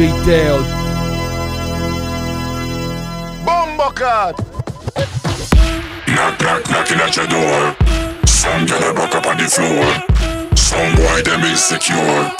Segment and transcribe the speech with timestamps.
[0.00, 0.62] DJ Teo.
[3.44, 4.34] Bombo cut!
[6.08, 7.76] Knock, knock, knocking at your door.
[8.24, 10.56] Some girl a buck up on the floor.
[10.56, 12.32] Some boy them insecure.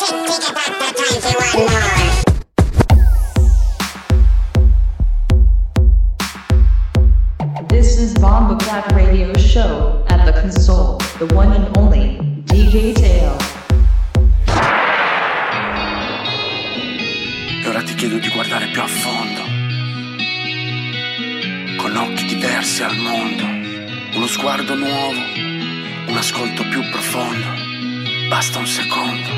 [7.69, 11.90] This is Bomba Cat Radio Show at the console, the one and only
[18.33, 19.43] guardare più a fondo,
[21.77, 23.45] con occhi diversi al mondo,
[24.15, 25.19] uno sguardo nuovo,
[26.07, 27.47] un ascolto più profondo.
[28.29, 29.29] Basta un secondo,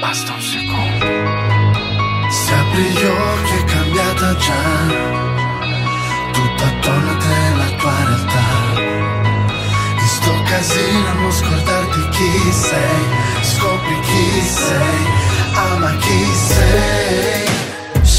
[0.00, 2.30] basta un secondo.
[2.30, 4.86] Se apri gli occhi è cambiata già.
[6.32, 8.80] Tutto attorno a te la tua realtà.
[10.00, 13.04] In sto casino non scordarti chi sei.
[13.42, 15.06] Scopri chi sei,
[15.54, 17.74] ama chi sei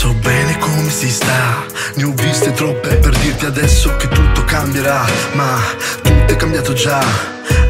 [0.08, 5.06] So bene come si sta, ne ho viste troppe per dirti adesso che tutto cambierà,
[5.34, 5.60] ma
[6.02, 7.04] tutto è cambiato già.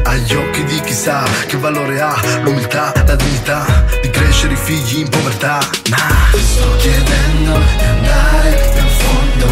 [0.04, 5.00] Agli occhi di chi sa che valore ha l'umiltà, la dignità di crescere i figli
[5.00, 5.58] in povertà.
[5.90, 9.46] Ma ti sto chiedendo di andare più a fondo,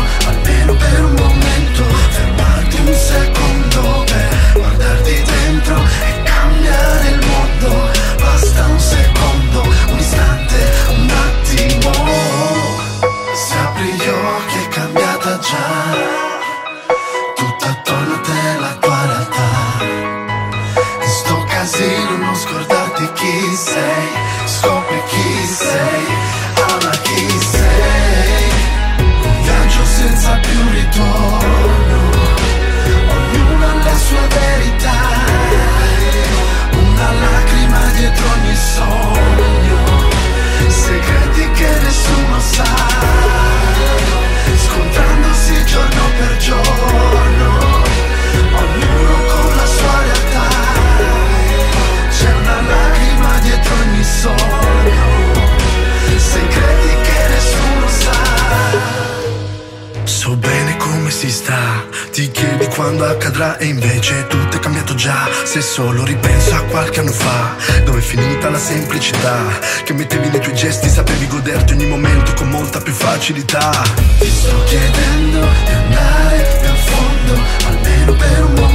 [62.87, 65.29] quando accadrà e invece tutto è cambiato già.
[65.43, 70.41] Se solo ripenso a qualche anno fa, dove è finita la semplicità, che mettevi nei
[70.41, 73.83] tuoi gesti, sapevi goderti ogni momento con molta più facilità.
[74.21, 78.66] Ti sto chiedendo di andare più a fondo, almeno per un momento,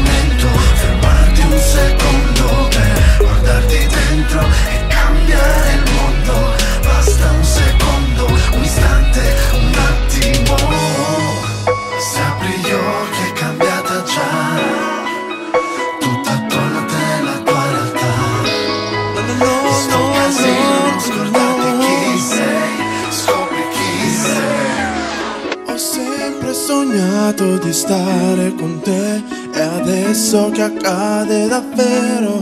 [27.42, 32.40] sognato di stare con te e adesso che accade davvero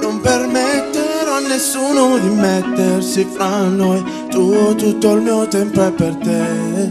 [0.00, 4.04] non permetterò a nessuno di mettersi fra noi.
[4.28, 6.88] Tu tutto il mio tempo è per te.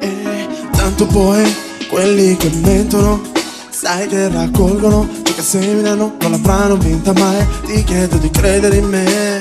[0.00, 1.44] E tanto poi
[1.88, 3.22] quelli che mentono
[3.70, 8.88] sai che raccolgono ciò che seminano non l'avranno vinta mai Ti chiedo di credere in
[8.88, 9.40] me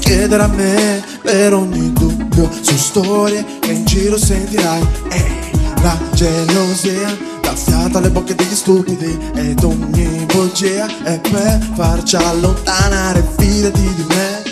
[0.00, 4.86] chiedere a me per ogni dubbio su storie che in giro sentirai.
[5.10, 5.45] Ehi,
[5.86, 13.24] la gelosia dà fiato alle bocche degli stupidi ed ogni bugia è per farci allontanare
[13.38, 14.42] fidati di me.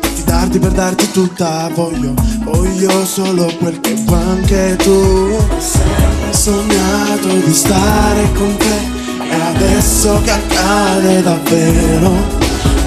[0.00, 2.12] Per fidarti per darti tutta voglio
[2.42, 5.38] voglio solo quel che vuoi anche tu.
[5.58, 8.78] Sempre sognato di stare con te
[9.30, 12.10] e adesso che accade davvero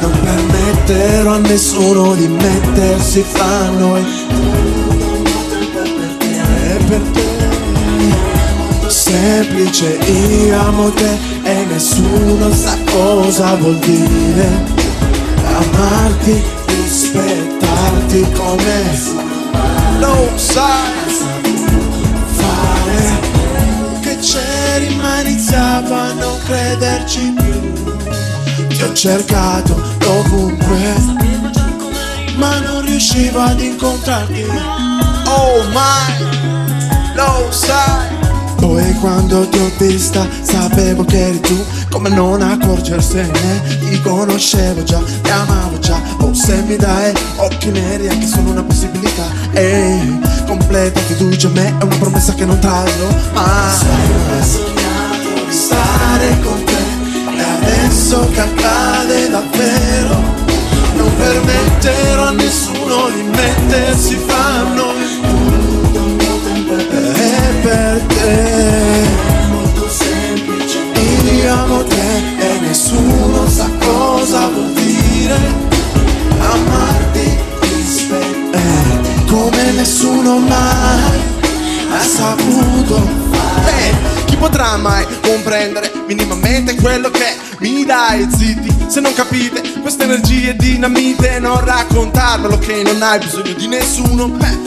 [0.02, 4.06] non permetterò a nessuno di mettersi fra noi.
[6.88, 7.17] Per te
[9.08, 14.66] Semplice, io amo te E nessuno sa cosa vuol dire.
[15.46, 19.00] Amarti, rispettarti come
[20.00, 21.16] Lo sai.
[22.36, 23.20] Fare
[24.02, 28.68] Che c'eri ma iniziavo a non crederci più.
[28.68, 30.96] Ti ho cercato dovunque
[32.36, 34.46] Ma non riuscivo ad incontrarti.
[35.28, 38.17] Oh my, lo sai
[38.68, 41.56] Poi quando ti ho vista sapevo che eri tu.
[41.90, 45.98] Come non accorgersene Ti conoscevo già, ti amavo già.
[46.20, 49.24] Oh se mi dai occhi neri anche solo una possibilità.
[49.54, 53.78] Ehi, completa fiducia a me È una promessa che non trarrò mai.
[53.78, 56.96] Sempre sognato di stare con te
[57.38, 60.22] e adesso che accade davvero
[60.94, 65.07] Non permetterò a nessuno di mettersi si fanno
[67.98, 69.48] è te.
[69.50, 70.78] Molto semplice
[71.42, 75.38] Io amo te e nessuno sa cosa vuol dire
[76.40, 81.36] amarti, rispettarti eh, Come nessuno mai
[81.92, 83.00] ha saputo
[83.64, 88.28] Beh, chi potrà mai comprendere minimamente quello che mi dai?
[88.30, 93.68] Zitti Se non capite, questa energia è dinamite Non raccontarvelo che non hai bisogno di
[93.68, 94.32] nessuno.
[94.42, 94.67] Eh, eh,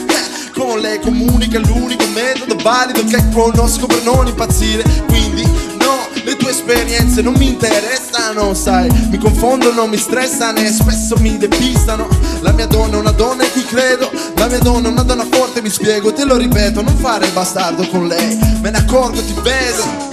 [0.55, 4.82] Con lei comunica l'unico metodo valido che conosco per non impazzire.
[5.06, 8.91] Quindi no, le tue esperienze non mi interessano, sai.
[9.11, 12.08] Mi confondono, mi stressano e spesso mi depistano.
[12.41, 14.11] La mia donna è una donna in cui credo.
[14.37, 17.32] La mia donna è una donna forte, mi spiego, te lo ripeto Non fare il
[17.32, 20.08] bastardo con lei, me ne accorgo, ti vedo.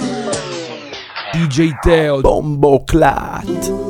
[1.32, 2.20] DJ Teo.
[2.20, 3.87] Bombo Clat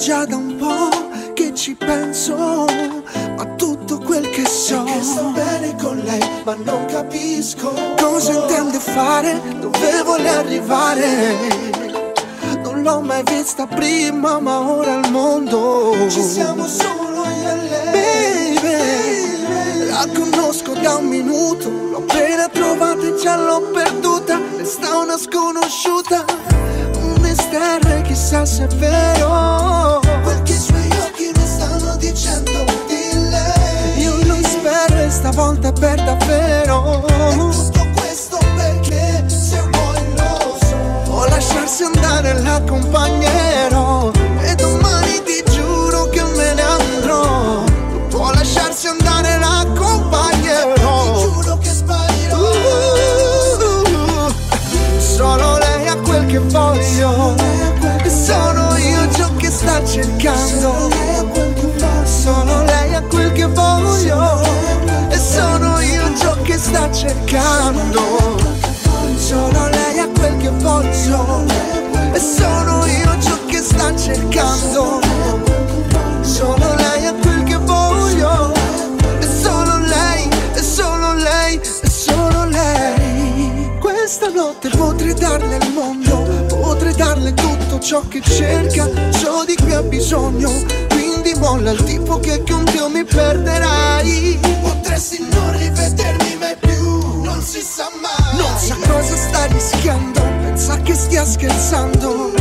[0.00, 0.88] già da un po'
[1.34, 2.64] che ci penso
[3.36, 4.82] Ma tutto quel che so.
[4.84, 7.70] Che sto bene con lei ma non capisco.
[8.00, 11.36] Cosa intende fare, dove vuole arrivare?
[12.62, 15.94] Non l'ho mai vista prima ma ora al mondo.
[16.08, 18.54] Ci siamo solo io e lei.
[18.54, 21.68] Baby, la conosco da un minuto.
[21.68, 24.40] L'ho appena trovata e già l'ho perduta.
[24.56, 26.49] Resta una sconosciuta
[27.50, 30.00] Mistero chissà se è vero.
[30.22, 34.02] Quel che i suoi occhi mi stanno dicendo di lei.
[34.02, 37.04] Io non spero e stavolta per davvero.
[37.06, 42.60] E tutto questo perché se vuoi lo so Può lasciarsi andare la
[60.20, 60.90] cercando.
[62.04, 64.42] Solo lei ha quel che voglio.
[65.08, 68.36] E sono io ciò che sta cercando.
[69.16, 71.44] Solo lei ha quel che voglio.
[72.12, 75.00] E sono io ciò che sta cercando.
[76.20, 78.52] Solo lei ha quel che voglio.
[79.20, 83.78] E solo lei, e solo lei, e solo lei.
[83.80, 86.20] Questa notte potrei darle il mondo
[86.70, 88.88] Potrei darle tutto ciò che cerca.
[89.10, 90.50] Ciò di bisogno
[90.88, 94.38] Quindi molla il tipo che con te mi perderai.
[94.62, 98.36] Potresti non rivedermi mai più Non si sa mai.
[98.36, 102.32] Non sa cosa sta rischiando Pensa che stia scherzando.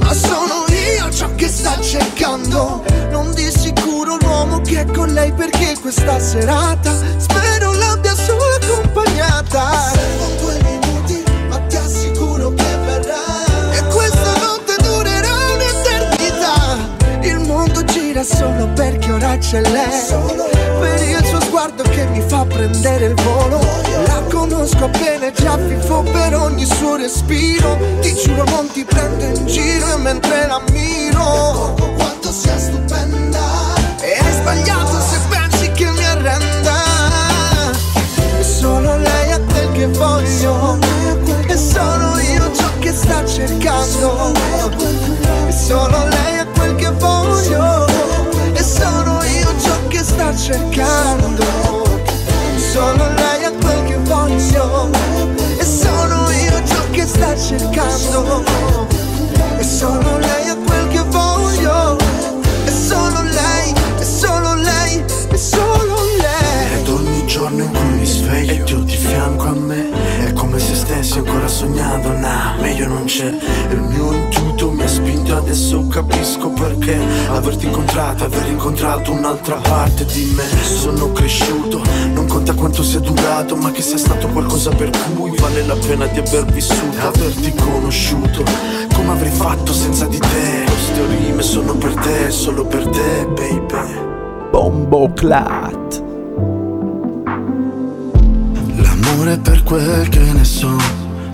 [0.00, 2.84] Ma sono io ciò che sta cercando.
[3.10, 9.92] Non di sicuro l'uomo che è con lei Perché questa serata Spero l'abbia solo accompagnata
[18.18, 20.06] gira solo perché ora c'è lei.
[20.80, 23.60] Per il suo sguardo che mi fa prendere il volo.
[24.06, 27.76] La conosco bene, già fifo per ogni suo respiro.
[28.00, 33.74] Ti giuro non ti prendo in giro e mentre la miro Quanto sia stupenda.
[34.00, 36.76] E hai sbagliato se pensi che mi arrenda.
[38.38, 40.78] E solo lei ha quel che voglio.
[41.46, 44.32] E sono io ciò che sta cercando.
[45.46, 46.37] E solo lei
[50.48, 51.44] cercando.
[52.56, 54.88] Solo lei ha quel che voglio
[55.58, 58.42] E sono io ciò che sta cercando.
[59.58, 61.98] E solo lei ha quel che voglio
[62.64, 66.80] E solo lei, e solo lei, e solo lei.
[66.80, 70.17] Ed ogni giorno in cui mi sveglio e ho di fianco a me
[70.98, 73.32] Stessi ancora sognando, nah, meglio non c'è.
[73.70, 80.04] Il mio intuito mi ha spinto adesso capisco perché Averti incontrato, aver incontrato un'altra parte
[80.06, 80.42] di me.
[80.64, 81.80] Sono cresciuto,
[82.12, 86.06] non conta quanto sia durato Ma che sia stato qualcosa per cui vale la pena
[86.06, 88.42] di aver vissuto Averti conosciuto,
[88.92, 90.64] come avrei fatto senza di te?
[90.64, 94.50] Queste rime sono per te, solo per te, baby.
[94.50, 96.07] Bombo Clat
[99.28, 100.74] L'amore per quel che ne so.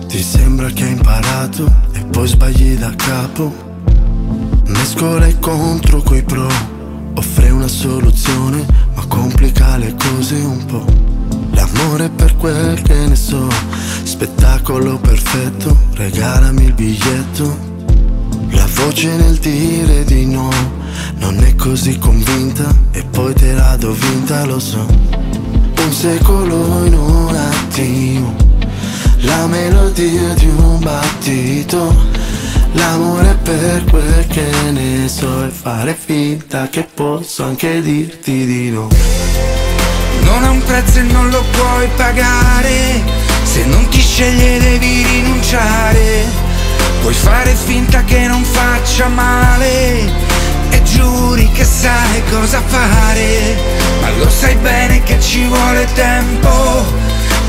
[0.05, 3.53] Ti sembra che hai imparato E poi sbagli da capo.
[4.65, 6.45] Mescola i contro coi pro.
[7.13, 10.85] Offre una soluzione Ma complica le cose un po'
[11.51, 13.47] L'amore per quel che ne so.
[14.03, 17.73] Spettacolo perfetto Regalami il biglietto.
[18.75, 20.49] Voce nel dire di no.
[21.19, 25.14] Non è così convinta e poi te la do vinta, lo so
[25.95, 28.35] secolo in un attimo.
[29.21, 31.95] La melodia di un battito.
[32.73, 38.89] L'amore per quel che ne so E fare finta che posso anche dirti di no.
[40.23, 43.01] Non ha un prezzo e non lo puoi pagare.
[43.43, 46.25] Se non ti sceglie devi rinunciare.
[47.01, 50.33] Puoi fare finta che non faccia male.
[50.71, 53.55] E giuri che sai cosa fare,
[54.05, 56.85] ma lo sai bene che ci vuole tempo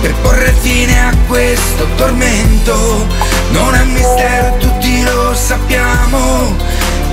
[0.00, 3.06] per porre fine a questo tormento.
[3.50, 6.56] Non è un mistero, tutti lo sappiamo,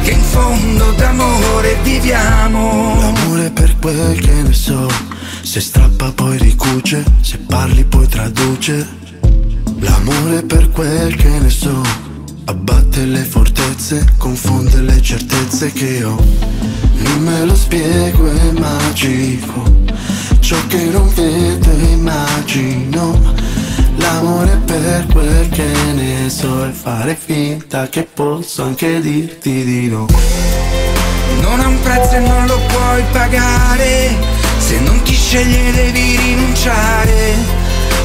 [0.01, 2.95] che in fondo d'amore viviamo.
[2.99, 4.87] L'amore per quel che ne so,
[5.41, 9.01] se strappa poi ricuce, se parli poi traduce.
[9.79, 12.12] L'amore per quel che ne so
[12.45, 16.21] Abbatte le fortezze, confonde le certezze che ho.
[16.97, 19.63] Non me lo spiego, è magico.
[20.39, 23.17] Ciò che non vedo immagino.
[23.95, 30.05] L'amore per quel che ne so e fare finta che posso anche dirti di no.
[31.39, 34.17] Non ha un prezzo e non lo puoi pagare.
[34.57, 37.35] Se non ti sceglie devi rinunciare.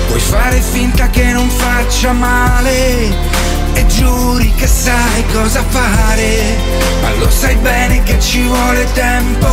[0.06, 3.37] Puoi fare finta che non faccia male
[3.78, 6.56] e giuri che sai cosa fare,
[7.00, 9.46] ma lo sai bene che ci vuole tempo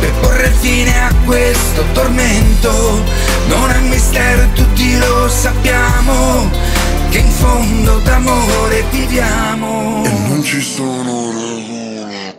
[0.00, 2.70] per porre fine a questo tormento.
[3.48, 6.50] Non è un mistero e tutti lo sappiamo,
[7.10, 10.02] che in fondo d'amore viviamo.
[10.04, 12.38] E non ci sono regole.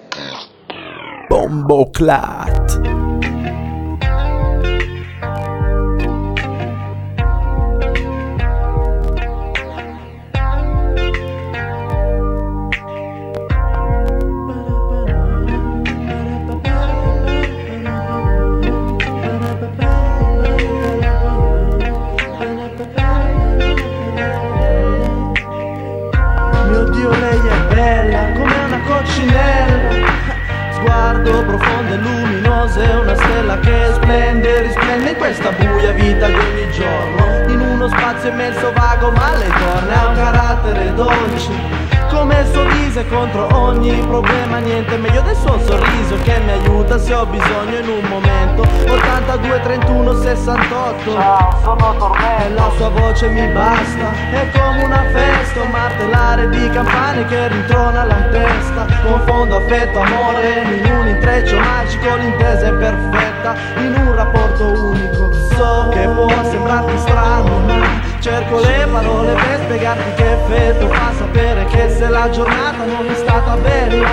[30.82, 36.34] sguardo profondo e luminoso è una stella che splende, risplende in questa buia vita di
[36.34, 42.40] ogni giorno, in uno spazio immenso vago ma le torna, ha un carattere dolce come
[42.40, 47.14] il sorriso è contro ogni problema Niente meglio del suo sorriso che mi aiuta se
[47.14, 48.62] ho bisogno in un momento.
[48.62, 52.44] 82 31 68 Ciao, sono Tormento.
[52.44, 54.12] E la sua voce mi basta.
[54.32, 58.86] È come una festa, un martellare di campane che rintrona la testa.
[59.04, 63.56] Confondo affetto, amore in un intreccio magico L'intesa è perfetta.
[63.78, 65.31] In un rapporto unico.
[65.62, 71.66] So che può sembrarti strano ma cerco le parole per spiegarti che effetto fa sapere
[71.66, 74.10] che se la giornata non è stata bella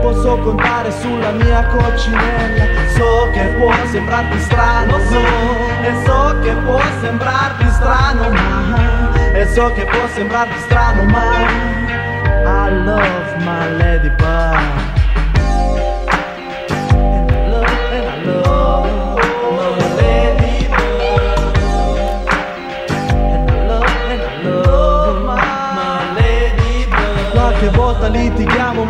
[0.00, 2.64] posso contare sulla mia coccinella.
[2.96, 5.20] So che può sembrarti strano, so
[5.82, 11.24] E so che può sembrarti strano, ma E so che può sembrarti strano, ma
[12.42, 14.93] I love my ladybug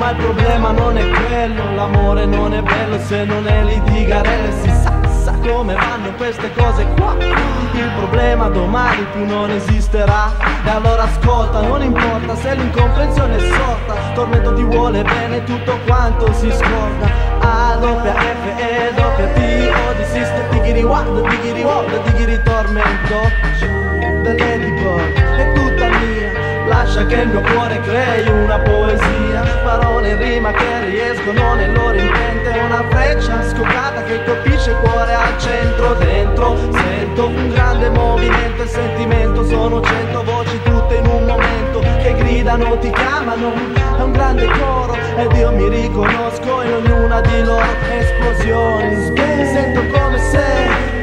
[0.04, 4.68] ma il problema non è quello L'amore non è bello se non è litigare Si
[4.68, 7.16] sa, sa come vanno queste cose qua.
[7.18, 10.30] Il problema domani più non esisterà
[10.64, 16.32] E allora ascolta, non importa se l'incomprensione è sorta Tormento ti vuole bene tutto quanto
[16.34, 17.32] si scorda.
[17.40, 23.32] A doppia F E doppia T O di system digiri what, digiri what, digiri tormento.
[24.22, 25.53] The mia
[26.84, 29.40] Lascia che il mio cuore crei una poesia.
[29.64, 32.50] Parole in rima che riescono nel loro intento.
[32.50, 35.94] Una freccia scocata che colpisce il cuore al centro.
[35.94, 39.46] Dentro sento un grande movimento e sentimento.
[39.46, 43.52] Sono cento voci tutte in un momento Che gridano, ti chiamano.
[43.96, 48.94] È un grande coro ed io mi riconosco in ognuna di loro esplosioni.
[49.14, 50.93] Sento come se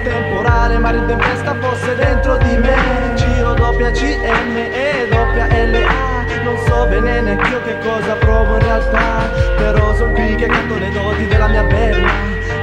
[0.41, 3.13] temporale mare in tempesta fosse dentro di me.
[3.15, 8.63] Giro doppia CM e doppia LA Non so bene neanche io che cosa provo in
[8.63, 12.09] realtà Però sono qui che canto le doti della mia bella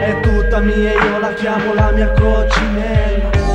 [0.01, 3.48] È tutta mia e io la chiamo la mia coccinella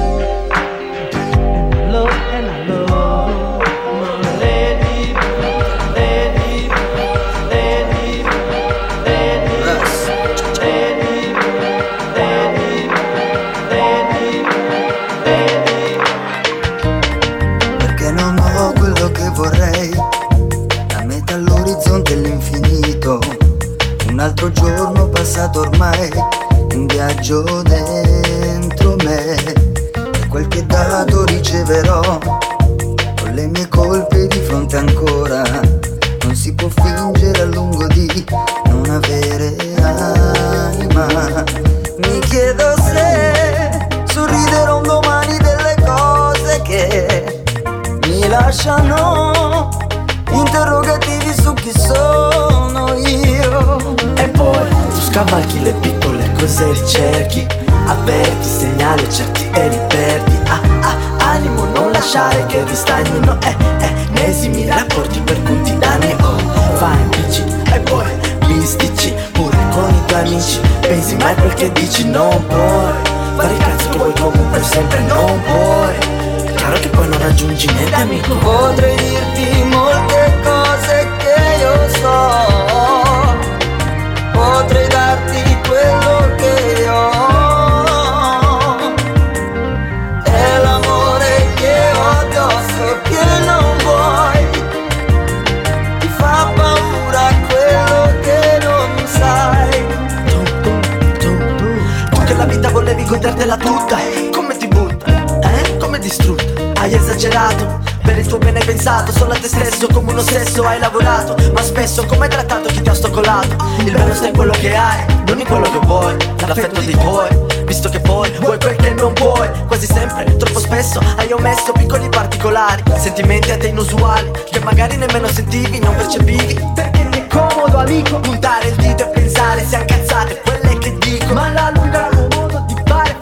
[120.38, 125.96] troppo spesso Hai omesso piccoli particolari Sentimenti a te inusuali Che magari nemmeno sentivi, non
[125.96, 126.72] percepivi.
[126.76, 131.34] Perché è comodo amico Puntare il dito e pensare siano cazzate quelle che dico.
[131.34, 133.18] Ma alla lunga mio modo di fare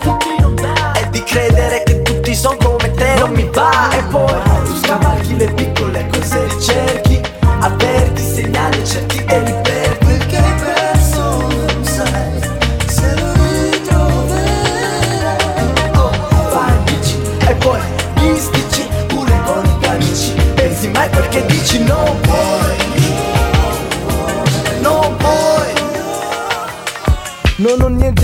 [0.56, 3.90] dà E di credere che tutti sono come te non mi va.
[3.92, 5.81] E poi tu scavalchi le piccole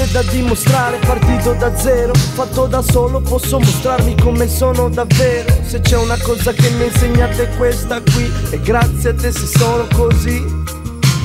[0.08, 5.54] niente da dimostrare, partito da zero Fatto da solo, posso mostrarmi come sono davvero.
[5.64, 9.86] Se c'è una cosa che mi è questa qui E grazie a te se sono
[9.94, 10.66] così.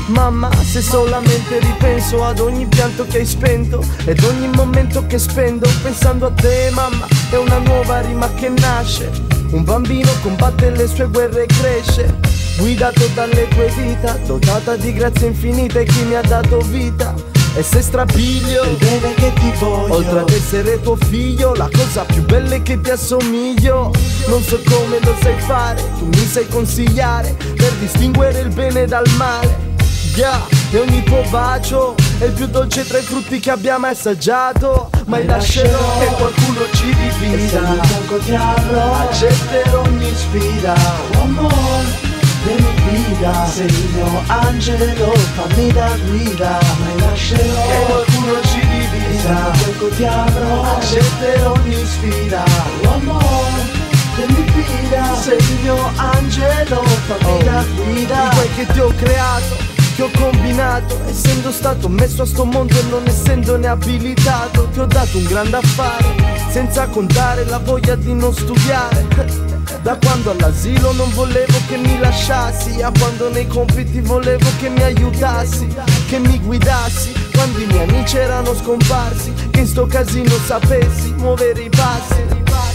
[0.07, 5.69] Mamma, se solamente ripenso ad ogni pianto che hai spento Ed ogni momento che spendo
[5.83, 9.11] pensando a te mamma È una nuova rima che nasce.
[9.51, 12.19] Un bambino combatte le sue guerre e cresce
[12.59, 17.63] Guidato dalle tue dita Dotata di grazia infinita e chi mi ha dato vita e
[17.63, 19.95] se strapiglio il bene che ti voglio.
[19.95, 23.91] Oltre ad essere tuo figlio La cosa più bella è che ti assomiglio.
[24.27, 29.09] Non so come lo sai fare Tu mi sai consigliare Per distinguere il bene dal
[29.17, 29.71] male.
[30.15, 34.91] Yeah, e ogni tuo bacio è il più dolce tra i frutti che abbiamo assaggiato.
[35.07, 37.81] Mai lascerò che qualcuno ci divida.
[38.23, 38.93] Ti avrò.
[39.09, 40.75] Accetterò ogni sfida.
[41.23, 42.12] Amore
[42.45, 49.53] della vita Sei il mio angelo, fammi da guida Mai lascerò che qualcuno ci divida
[49.97, 52.45] ti avrò Accetterò ogni sfida.
[52.85, 53.81] Amore
[54.17, 58.29] della vita Sei il mio angelo, fammi da guida.
[58.29, 62.73] Di quel che ti ho creato che ho combinato Essendo stato messo a sto mondo
[62.79, 66.15] e non essendone abilitato Ti ho dato un grande affare
[66.49, 69.52] Senza contare la voglia di non studiare
[69.83, 74.81] Da quando all'asilo non volevo che mi lasciassi A quando nei compiti volevo che mi
[74.81, 75.67] aiutassi
[76.07, 81.63] Che mi guidassi Quando i miei amici erano scomparsi Che in sto casino sapessi muovere
[81.63, 82.23] i passi.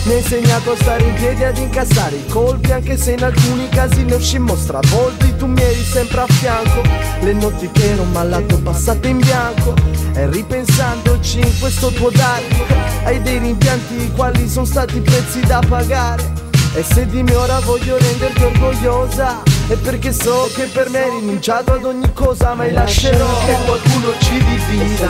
[0.04, 3.70] Mi hai insegnato a stare in piedi ad incassare i colpi Anche se in alcuni
[3.70, 6.82] casi ne uscimmo stravolti Tu mi eri sempre a fianco.
[7.22, 9.74] Le notti che ero malato passate in bianco
[10.14, 12.44] E ripensandoci in questo tuo dare
[13.06, 16.47] Hai dei rimpianti quali sono stati i prezzi da pagare
[16.78, 21.10] E se di me ora voglio renderti orgogliosa È perché so che per me hai
[21.10, 25.10] rinunciato ad ogni cosa Ma lascerò che qualcuno ci divida.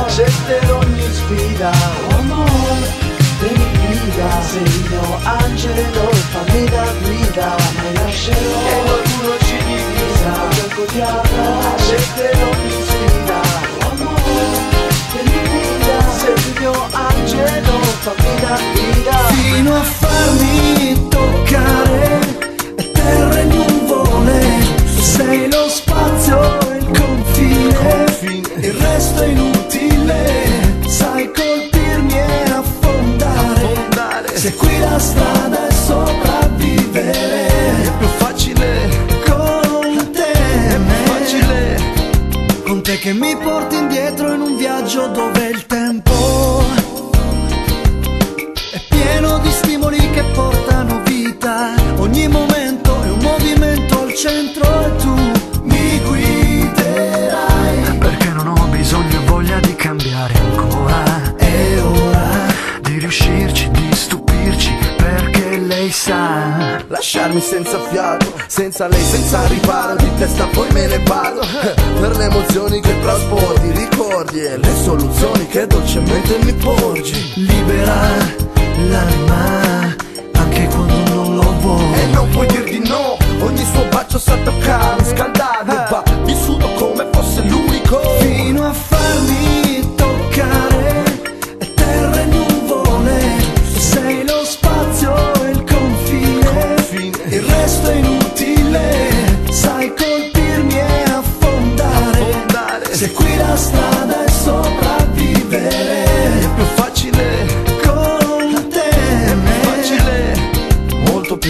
[0.00, 1.70] Accetterò ogni sfida.
[2.18, 3.06] Amore
[3.38, 10.32] Vieni guida, sei il mio angelo, fammi da guida, mai lascerò che qualcuno ci divisa,
[11.74, 13.25] accetterò ogni sfida,
[16.66, 22.18] mio angelo, fammi da guida Fino a farmi toccare
[22.92, 24.40] terre nuvole
[25.00, 28.48] Sei lo spazio, il confine, confine.
[28.56, 30.78] il resto è inutile.
[30.86, 34.36] Sai colpirmi e affondare, affondare.
[34.36, 37.46] Se qui la strada è sopravvivere.
[37.82, 38.88] È più facile.
[39.24, 40.32] Con te.
[40.32, 41.76] È più facile.
[42.66, 45.85] Con te che mi porti indietro in un viaggio dove il tempo
[60.56, 61.34] ancora.
[61.38, 62.46] E ora
[62.82, 66.84] Di riuscirci, di stupirci, perché lei sa.
[66.88, 71.40] Lasciarmi senza fiato, senza lei, senza riparo Di testa poi me ne vado
[72.00, 77.94] Per le emozioni che trasporti, ricordi E le soluzioni che dolcemente mi porgi libera
[78.88, 79.94] l'anima
[80.38, 82.00] anche quando non lo vuoi.
[82.00, 86.95] E non puoi dir di no Ogni suo bacio sa toccarmi, scaldarmi Va vissuto come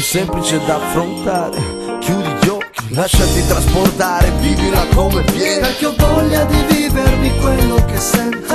[0.07, 1.59] semplice da affrontare.
[1.99, 5.67] Chiudi gli occhi, lasciati trasportare Vivila come viene.
[5.67, 8.55] Perché ho voglia di vivermi quello che sento.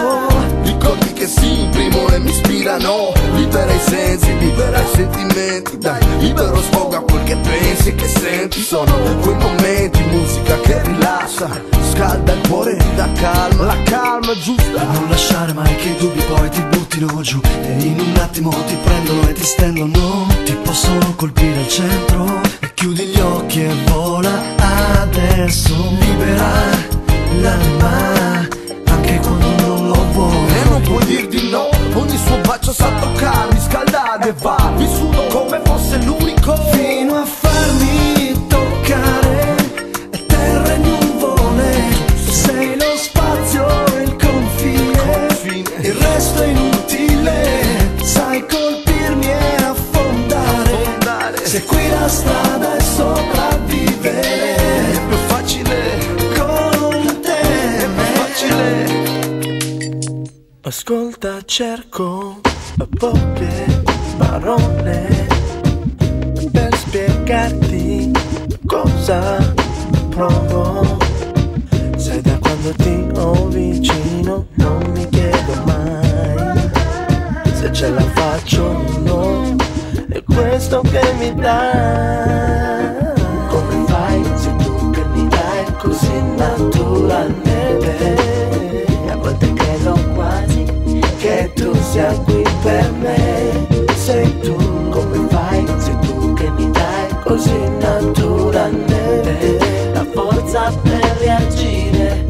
[0.64, 5.78] Ricordi che si imprimono e mi ispirano Libera i sensi, libera i sentimenti.
[5.78, 8.62] Dai, libero sfoga quel che pensi e che senti.
[8.62, 11.50] Sono quei momenti, musica che rilassa.
[11.92, 13.66] Scalda il cuore e dà calma.
[13.66, 14.84] La calma giusta.
[14.84, 17.42] Non lasciare mai che i dubbi poi ti buttino giù.
[17.44, 22.42] E in un attimo ti prendono e ti stendono Ti possono colpire al centro.
[22.60, 24.32] E chiudi gli occhi e vola
[25.02, 25.74] adesso.
[26.00, 26.50] Libera
[27.40, 28.48] l'anima
[28.86, 30.48] Anche quando non lo vuoi.
[30.48, 34.74] E non puoi dir di no Ogni suo bacio sa toccarmi, scaldarmi E va.
[34.78, 36.56] Vissuto come fosse l'unico.
[36.72, 37.26] Fino a
[51.72, 54.56] qui la strada è sopravvivere
[54.94, 55.78] È più facile,
[56.38, 57.42] Con te
[58.14, 58.70] facile
[60.62, 62.40] Ascolta, cerco
[62.98, 63.84] poche
[64.18, 65.28] parole
[66.52, 68.12] per spiegarti
[68.66, 69.54] cosa
[70.10, 70.98] provo.
[71.96, 76.70] Sai da quando ti ho vicino non mi chiedo mai
[77.54, 79.11] se ce la faccio o no.
[80.34, 82.96] Questo che mi dai.
[83.48, 88.86] Come fai se tu che mi dai così naturalmente?
[89.10, 90.66] A volte credo quasi
[91.18, 93.68] che tu sia qui per me.
[93.96, 94.56] Sei tu,
[94.90, 95.66] come fai?
[95.78, 99.58] Sei tu che mi dai così naturalmente
[99.94, 102.26] la forza per reagire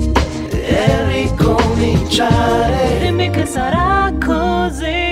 [0.52, 3.00] e ricominciare.
[3.00, 5.11] Dimmi che sarà così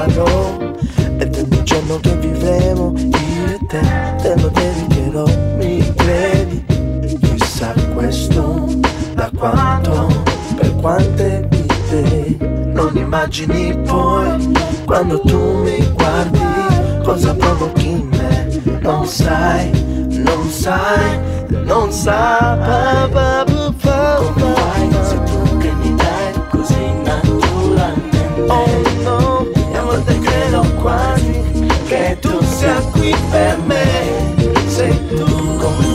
[0.00, 0.56] farò
[1.18, 3.80] è il giorno che vivremo io e te
[4.22, 5.24] te lo dedicherò
[5.56, 6.64] mi credi?
[7.20, 8.66] Chissà questo
[9.14, 10.06] da quanto
[10.56, 12.36] per quante vite.
[12.72, 14.52] Non immagini poi
[14.86, 16.40] quando tu mi guardi
[17.02, 18.78] cosa provochi in me?
[18.80, 19.70] Non sai
[20.08, 21.18] non sai
[21.64, 23.44] non sai pa,
[23.82, 28.89] pa, come fai sei tu che mi dai così naturalmente
[29.90, 31.40] volte credo quasi
[31.86, 34.34] che tu sia qui per me.
[34.68, 35.24] Sei tu
[35.58, 35.89] come fai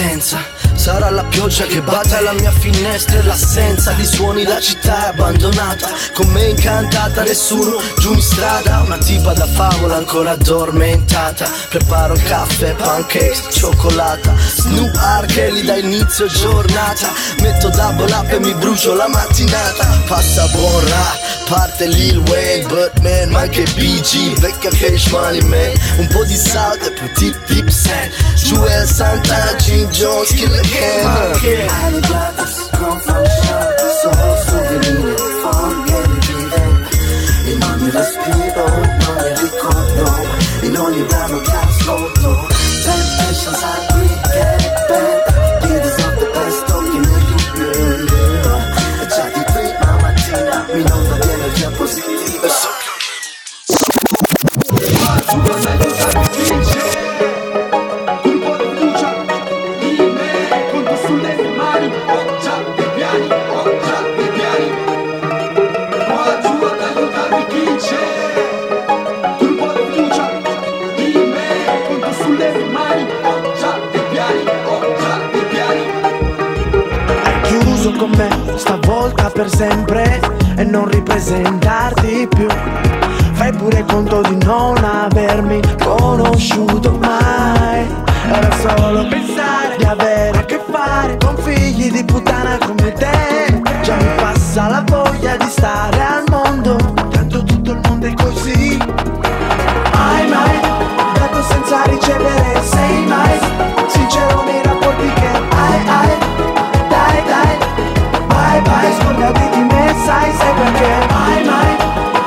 [0.00, 0.38] partenza.
[0.74, 5.08] Sarà la pioggia che batte alla mia finestra e l'assenza di suoni, la città è
[5.08, 5.88] abbandonata.
[6.14, 8.80] Con me incantata, nessuno giù in strada.
[8.80, 11.50] Una tipa da favola ancora addormentata.
[11.68, 14.34] Preparo caffè, pancakes, cioccolata.
[14.54, 17.12] Snoop Kelly da inizio giornata.
[17.40, 19.86] Metto double up e mi brucio la mattinata.
[20.06, 25.72] Passa buon rap parte Lil Wayne, Birdman, ma anche BG Vecchia cash money man.
[25.98, 28.12] Un po' di salto e poi tip tip set
[28.44, 31.06] Joel Santana, Jim Jones, Killer Cam.
[31.84, 36.30] Alle brothers come from shelter Solo souvenir, forget it
[37.46, 40.04] In ogni respiro, in ogni ricordo
[40.62, 41.19] In ogni brano che
[77.90, 80.20] Chiuso con me stavolta per sempre
[80.56, 82.46] e non ripresentarti più.
[83.32, 87.86] Fai pure conto di non avermi conosciuto mai.
[88.30, 93.60] Era solo pensare di avere a che fare con figli di puttana come te.
[93.82, 96.76] Già mi passa la voglia di stare al mondo,
[97.10, 98.78] tanto tutto il mondo è così.
[99.92, 100.60] Hai mai
[101.14, 103.59] dato senza ricevere, sei mai
[110.10, 110.90] sai, sai perché?
[111.14, 111.76] Hai mai.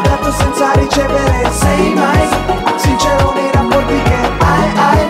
[0.03, 2.27] Dato senza ricevere, sei mai.
[2.77, 4.19] Sincero nei rapporti che
[4.49, 5.07] hai, hai.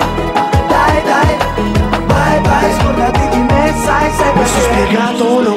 [0.71, 1.37] Dai, dai,
[2.07, 4.49] vai, vai, scordati di me, sai, sai perché?
[4.49, 5.55] sono spiegato o no?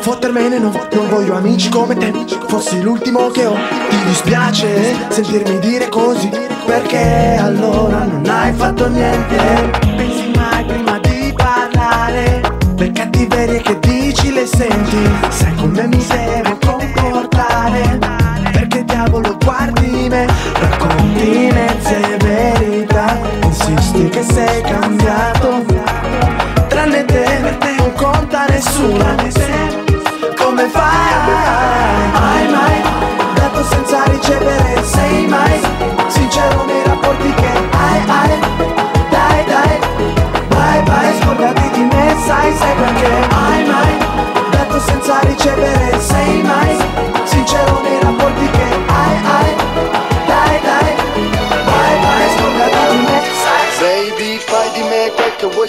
[0.00, 2.12] Fottermene no, non voglio amici come te.
[2.48, 3.54] Fossi l'ultimo che ho.
[3.88, 6.30] Ti dispiace sentirmi dire così?
[6.66, 9.70] Perché allora non hai fatto niente?
[9.96, 12.40] Pensi mai prima di parlare.
[12.76, 13.89] Le cattiverie che le
[14.60, 16.49] senti Sai come mi devo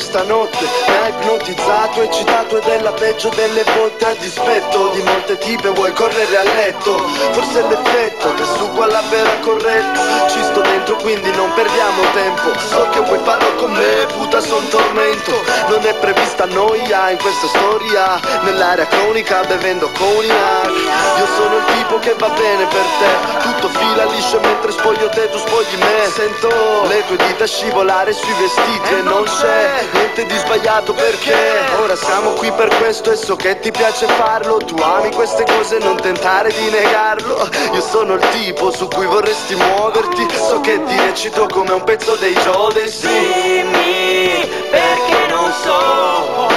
[0.01, 5.01] vuoi stanotte Mi hai ipnotizzato, eccitato ed è la peggio delle volte A dispetto di
[5.03, 6.97] molte tipe vuoi correre a letto?
[7.31, 10.27] Forse l'effetto che su quella vera corretta.
[10.27, 12.57] Ci sto dentro quindi non perdiamo tempo.
[12.57, 15.31] So che vuoi farlo con me, puta son tormento.
[15.67, 18.19] Non è prevista noia in questa storia.
[18.41, 23.39] Nell'area cronica bevendo cognac Io sono il tipo che va bene per te.
[23.41, 26.09] Tutto fila liscio mentre spoglio te, tu spogli me.
[26.13, 26.49] Sento
[26.87, 31.35] le tue dita scivolare sui vestiti e non c'è niente di sbagliato perché
[31.79, 34.57] Ora siamo qui per questo e so che ti piace farlo.
[34.57, 37.49] Tu ami queste cose, non tentare di negarlo.
[37.73, 40.27] Io sono il tipo su cui vorresti muoverti.
[40.35, 46.47] So che ti recito come un pezzo dei Jodeci Dimmi perché non so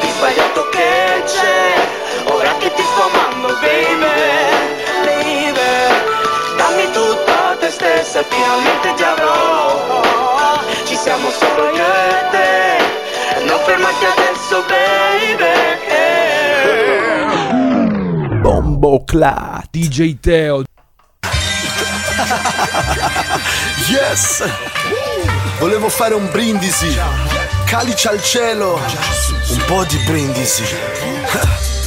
[0.00, 2.32] Di sbagliato che c'è.
[2.32, 4.12] Ora che ti sto amando baby
[7.72, 10.02] stessa e finalmente ti avrò.
[10.84, 12.21] Ci siamo solo io
[13.64, 15.70] fermarti adesso baby
[18.40, 20.62] Bombo Clat, DJ Teo.
[23.88, 24.42] Yes!
[25.58, 26.96] Volevo fare un brindisi,
[27.66, 28.80] calice al cielo,
[29.50, 30.64] un po' di brindisi.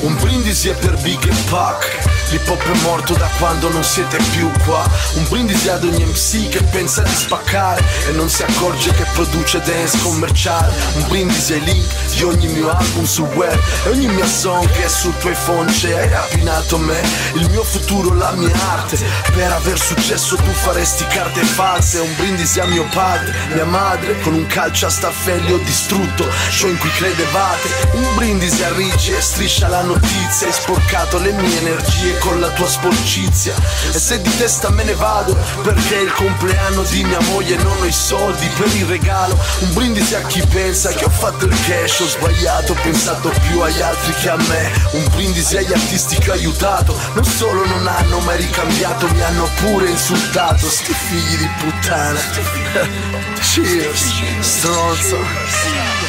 [0.00, 2.19] Un brindisi è per Big e Pac.
[2.30, 4.88] L'hip hop è morto da quando non siete più qua.
[5.14, 9.60] Un brindisi ad ogni MC che pensa di spaccare e non si accorge che produce
[9.60, 10.72] dance commerciale.
[10.94, 14.84] Un brindisi ai link di ogni mio album sul web e ogni mia song che
[14.84, 15.92] è sul tuo iPhone c'è.
[15.92, 17.00] Hai rapinato me,
[17.34, 18.96] il mio futuro, la mia arte.
[19.32, 21.98] Per aver successo tu faresti carte false.
[21.98, 26.68] Un brindisi a mio padre, mia madre, con un calcio a staffelli ho distrutto show
[26.68, 27.88] in cui credevate.
[27.94, 30.46] Un brindisi a Ricci e striscia la notizia.
[30.46, 33.54] Hai sporcato le mie energie con la tua sporcizia.
[33.92, 37.76] E se di testa me ne vado, perché è il compleanno di mia moglie non
[37.80, 39.36] ho i soldi per il regalo.
[39.60, 43.60] Un brindisi a chi pensa che ho fatto il cash, ho sbagliato, ho pensato più
[43.60, 44.72] agli altri che a me.
[44.92, 46.96] Un brindisi agli artisti che ho aiutato.
[47.14, 50.68] Non solo non hanno mai ricambiato, mi hanno pure insultato.
[50.68, 52.20] Sti figli di puttana.
[53.40, 54.04] Cheers,
[54.40, 55.99] stronzo.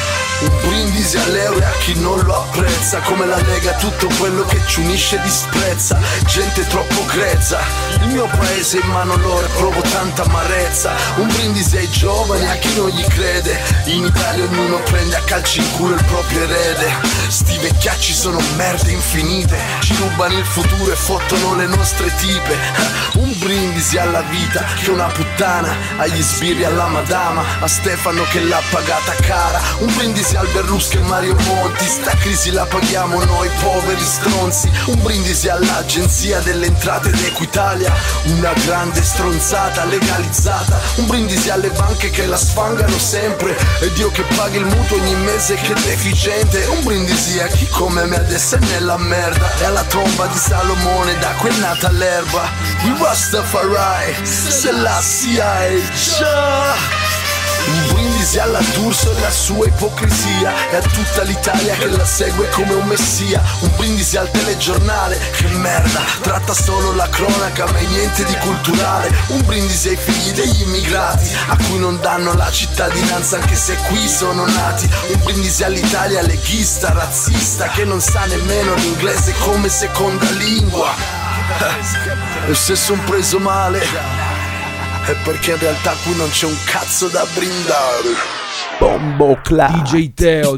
[0.42, 2.98] Un brindisi all'euro e a chi non lo apprezza.
[3.00, 6.00] Come la Lega tutto quello che ci unisce disprezza.
[6.26, 7.60] Gente troppo grezza.
[8.00, 10.92] Il mio paese in mano loro e provo tanta amarezza.
[11.16, 13.56] Un brindisi ai giovani, a chi non gli crede.
[13.84, 16.92] In Italia ognuno prende a calci in culo il proprio erede.
[17.28, 19.56] Sti vecchiacci sono merde infinite.
[19.80, 22.56] Ci rubano il futuro e fottono le nostre tipe.
[23.14, 25.74] Un brindisi alla vita che una puttana.
[25.98, 29.60] Agli sbirri alla madama A Stefano che l'ha pagata cara.
[29.78, 31.84] Un brindisi al Berlusca e Mario Monti.
[31.84, 34.70] Sta crisi la paghiamo noi poveri stronzi.
[34.86, 37.92] Un brindisi all'agenzia delle entrate d'Equitalia.
[38.24, 40.80] Una grande stronzata legalizzata.
[40.96, 43.56] Un brindisi alle banche che la sfangano sempre.
[43.80, 46.64] Ed io che paghi il mutuo ogni mese che deficiente.
[46.66, 49.50] Un brindisi a chi come me adesso è nella merda.
[49.58, 52.50] E alla tomba di Salomone da cui è nata l'erba.
[53.12, 57.01] Rastafari, se la CIA già
[57.66, 62.48] un brindisi alla D'Urso e la sua ipocrisia E a tutta l'Italia che la segue
[62.50, 63.42] come un messia.
[63.60, 69.10] Un brindisi al telegiornale, che merda Tratta solo la cronaca ma è niente di culturale.
[69.28, 74.08] Un brindisi ai figli degli immigrati A cui non danno la cittadinanza anche se qui
[74.08, 74.88] sono nati.
[75.12, 80.94] Un brindisi all'Italia leghista, razzista Che non sa nemmeno l'inglese come seconda lingua.
[82.48, 84.31] E se son preso male
[85.04, 88.14] è perché in realtà qui non c'è un cazzo da brindare.
[88.78, 89.82] Bombo Club.
[89.82, 90.56] DJ Teo.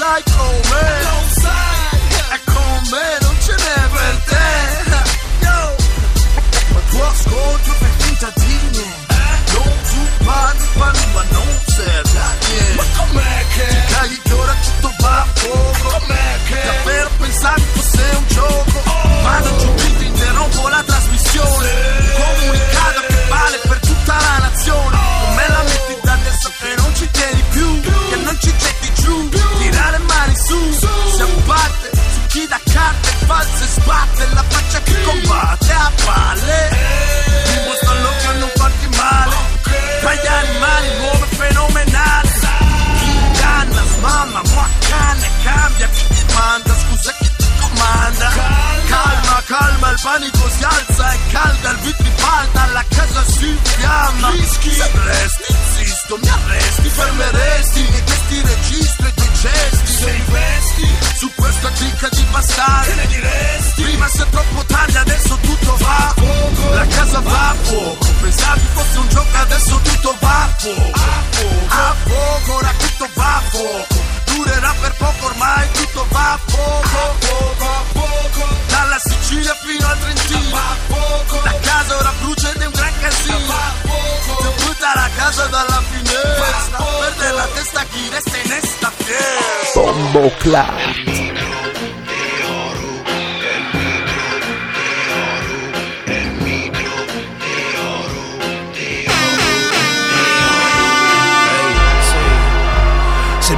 [0.00, 0.49] Psycho
[50.10, 56.18] panico si alza e calda Il vitri falda, la casa si infiamma Se resti, insisto,
[56.20, 59.92] mi arresti Fermeresti e questi registri e tuoi gesti.
[59.92, 63.82] Se investi su questa clicca di bastardi Che ne diresti?
[63.82, 68.66] Prima sei troppo tardi, adesso tutto va a fuoco La casa va a fuoco Pensavi
[68.72, 70.98] fosse un gioco, adesso tutto va a fuoco
[71.68, 76.96] A fuoco, ora tutto va a fuoco Durerà per poco, ormai tutto va a fuoco
[76.98, 77.89] A fuoco,
[78.30, 78.56] a fuoco.
[78.68, 80.50] Dalla Sicilia fino al Trentino.
[80.50, 81.40] Va a fuoco.
[81.44, 83.46] La casa ora brucia ed è un gran casino.
[83.46, 84.42] Va a fuoco.
[84.42, 86.78] Ti butta la casa dalla finestra.
[86.78, 91.39] Perde la testa chi resta in esta fiesta Bombo Club.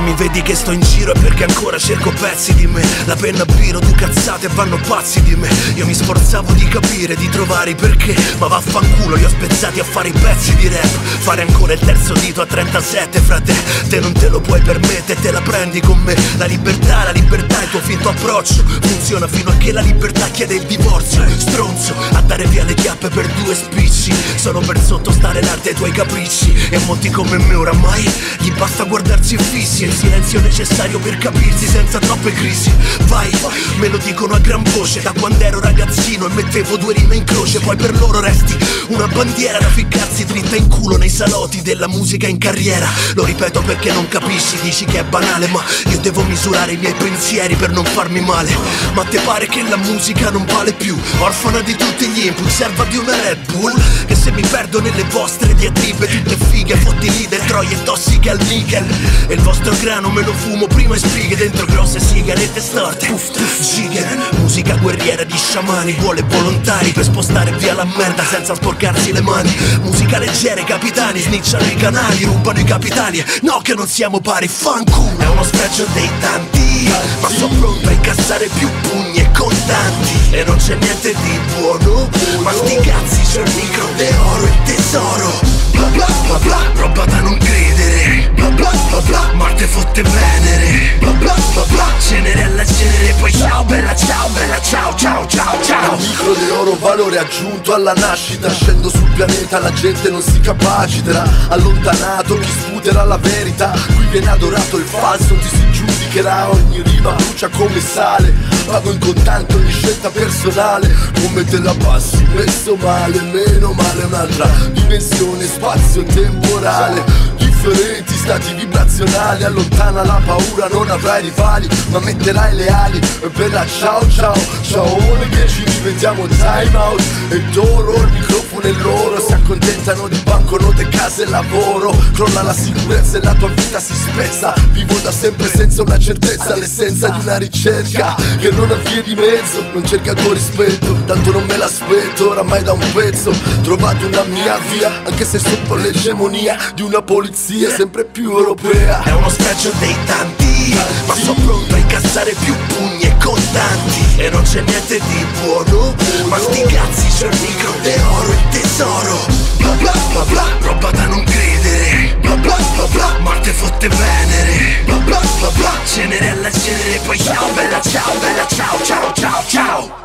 [0.03, 2.85] Mi vedi che sto in giro è perché ancora cerco pezzi di me.
[3.05, 5.49] La penna biro, tu cazzate vanno pazzi di me.
[5.75, 9.85] Io mi sforzavo di capire, di trovare i perché Ma vaffanculo, li ho spezzati a
[9.85, 10.85] fare i pezzi di rap.
[10.85, 13.55] Fare ancora il terzo dito a 37, frate
[13.89, 16.17] Te non te lo puoi permettere, te la prendi con me.
[16.37, 18.65] La libertà, la libertà è il tuo finto approccio.
[18.81, 21.25] Funziona fino a che la libertà chiede il divorzio.
[21.39, 24.13] Stronzo, a dare via le chiappe per due spicci.
[24.37, 26.69] Solo per sottostare l'arte ai tuoi capricci.
[26.71, 32.33] E molti come me oramai gli basta guardarsi fissi silenzio necessario per capirsi senza troppe
[32.33, 32.73] crisi.
[33.03, 33.31] Vai,
[33.77, 37.25] me lo dicono a gran voce Da quando ero ragazzino e mettevo due rime in
[37.25, 38.57] croce Poi per loro resti
[38.89, 42.89] una bandiera da ficcarsi dritta in culo Nei salotti della musica in carriera.
[43.15, 46.95] Lo ripeto perché non capisci, dici che è banale Ma io devo misurare i miei
[46.95, 48.51] pensieri per non farmi male.
[48.95, 50.99] Ma te pare che la musica non vale più?
[51.19, 53.75] Orfana di tutti gli input, serva di una Red Bull
[54.07, 58.85] Che se mi perdo nelle vostre diatribe Tutte fighe, fotti leader, troie tossiche al nickel.
[59.29, 63.07] E il vostro grano me lo fumo prima e spighe Dentro grosse sigarette storte.
[63.07, 68.55] Puff, puff, Giger Musica guerriera di sciamani Vuole volontari per spostare via la merda senza
[68.55, 69.53] sporcarsi le mani.
[69.83, 73.25] Musica leggera, i capitani snicciano i canali Rubano i capitali.
[73.43, 75.19] No che non siamo pari Fanculo.
[75.19, 76.89] È uno spregio dei tanti
[77.21, 80.15] Ma sono pronto a incassare più pugni e contanti.
[80.31, 82.09] E non c'è niente di buono
[82.43, 85.41] Ma sti cazzi c'è il micro d'oro e tesoro.
[85.73, 88.12] Bla bla bla bla Roba da non credere
[88.43, 89.33] Bla bla bla bla.
[89.35, 90.97] Morte fotte venere.
[90.99, 91.87] Bla bla bla bla.
[92.01, 93.15] Cenere alla cenere.
[93.21, 95.97] Poi ciao bella ciao bella ciao ciao ciao ciao.
[95.97, 98.51] Micro d'oro, valore aggiunto alla nascita.
[98.51, 101.25] Scendo sul pianeta, la gente non si capaciterà.
[101.49, 103.71] Allontanato chi sputerà la verità?
[103.71, 106.51] Qui viene adorato il falso, ti si giudicherà.
[106.51, 108.35] Ogni rima brucia come sale.
[108.67, 110.93] Pago in contanti ogni scelta personale.
[111.15, 117.32] Come te la passi, messo male, meno male Un'altra dimensione, spazio temporale
[117.63, 123.01] differenti stati vibrazionali Allontana la paura, non avrai rivali Ma metterai le ali
[123.33, 124.35] per la ciao ciao.
[124.63, 124.97] Ciao
[125.31, 127.03] che ci diventiamo time out.
[127.29, 131.95] E d'oro il microfono è loro Si accontentano di banconote, case e lavoro.
[132.15, 134.55] Crolla la sicurezza e la tua vita si spezza.
[134.73, 139.15] Vivo da sempre senza una certezza L'essenza di una ricerca che non ha vie di
[139.15, 139.65] mezzo.
[139.73, 143.33] Non cerca tuo rispetto, tanto non me l'aspetto Oramai da un pezzo.
[143.63, 149.03] Trovato una mia via Anche se sotto l'egemonia di una polizia sempre più europea.
[149.03, 150.75] È uno specchio dei tanti
[151.07, 154.17] Ma sono pronto a incassare più pugni e contanti.
[154.17, 155.95] E non c'è niente di buono
[156.29, 159.19] Ma sti cazzi c'è il micro d'oro il tesoro.
[159.59, 162.17] Bla bla bla bla Roba da non credere.
[162.21, 164.83] Bla bla bla bla Marte fotte venere.
[164.85, 169.45] Bla bla bla bla Cenere alla cenere Poi ciao bella ciao bella ciao ciao ciao
[169.47, 170.01] ciao.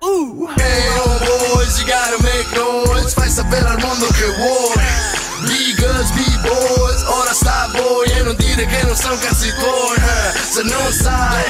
[0.00, 0.48] Uh.
[0.56, 1.18] Hey oh
[1.52, 3.10] boys, you gotta make noise.
[3.10, 5.05] Fai sapere al mondo che vuoi
[5.76, 10.38] B-girls, B-boys Ora sta a voi e non dire che non sono cazzi tuoi eh.
[10.38, 11.44] Se non sai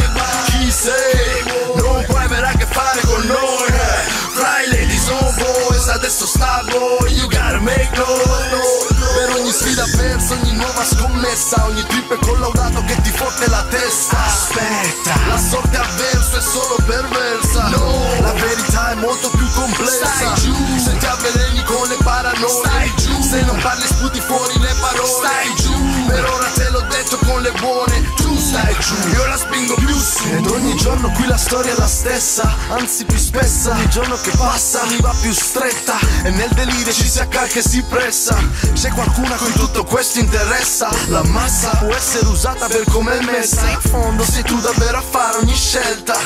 [0.47, 1.45] chi sei?
[1.77, 4.11] Non puoi avere a che fare con noi eh.
[4.35, 7.13] Fra i ladies on boys Adesso sta a voi.
[7.15, 8.95] You gotta make noise.
[9.15, 13.65] Per ogni sfida persa, ogni nuova scommessa Ogni trip è collaudato che ti fotte la
[13.71, 14.19] testa.
[14.27, 15.15] Aspetta.
[15.29, 17.69] La sorte avversa è solo perversa.
[17.69, 18.21] No.
[18.21, 20.35] La verità è molto più complessa.
[20.37, 22.65] Se ti avveleni con le paranoie.
[22.65, 25.09] Stai giù Se non parli sputi fuori le parole.
[25.09, 26.07] Stai giù.
[26.07, 28.13] Per ora te l'ho detto con le buone.
[28.15, 28.95] Tu stai giù.
[29.15, 30.29] Io la spingo più su.
[30.29, 33.73] Ed ogni giorno qui la storia è la stessa Anzi più spessa.
[33.73, 35.99] Ogni giorno che passa mi va più stretta.
[36.23, 38.39] E nel delirio ci si accalca e si pressa.
[38.73, 40.89] C'è qualcuno a cui tutto questo interessa.
[41.09, 43.69] La massa può essere usata per come è messa.
[43.69, 44.23] In fondo.
[44.23, 46.17] Sei tu davvero a fare ogni scelta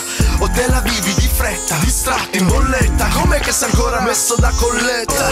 [0.41, 4.51] O te la vivi di fretta Distratto in bolletta Com'è che sei ancora messo da
[4.57, 5.29] colletta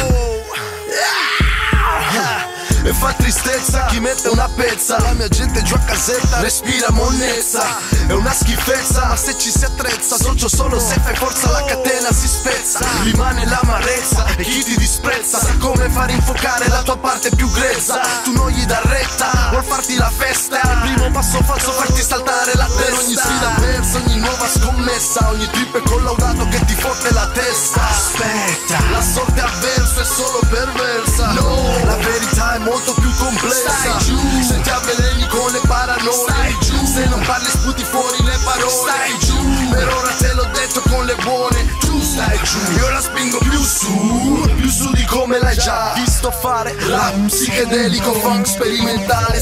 [2.10, 2.47] Ah!
[2.88, 4.98] E fa tristezza chi mette una pezza.
[4.98, 7.62] La mia gente giù a casetta respira monnezza.
[8.06, 12.10] È una schifezza ma se ci si attrezza Socio solo se fai forza la catena
[12.10, 12.80] si spezza.
[13.02, 18.00] Rimane l'amarezza e chi ti disprezza Sa come far infuocare la tua parte più grezza.
[18.24, 20.58] Tu non gli dà retta Vuol farti la festa.
[20.62, 23.00] Il primo passo falso farti saltare la testa.
[23.02, 25.28] Ogni sfida persa, ogni nuova scommessa.
[25.28, 27.86] Ogni trip è collaudato che ti fotte la testa.
[27.86, 28.78] Aspetta.
[28.90, 31.32] La sorte avversa è solo perversa.
[31.32, 31.84] No.
[31.84, 37.48] La verità è molto più complessa Se ti avveleni con le paranoie Se non parli
[37.48, 42.58] sputi fuori le parole Per ora te l'ho detto con le buone Tu stai giù
[42.78, 48.12] Io la spingo più su Più su di come l'hai già visto fare La psichedelico
[48.12, 49.38] funk sperimentale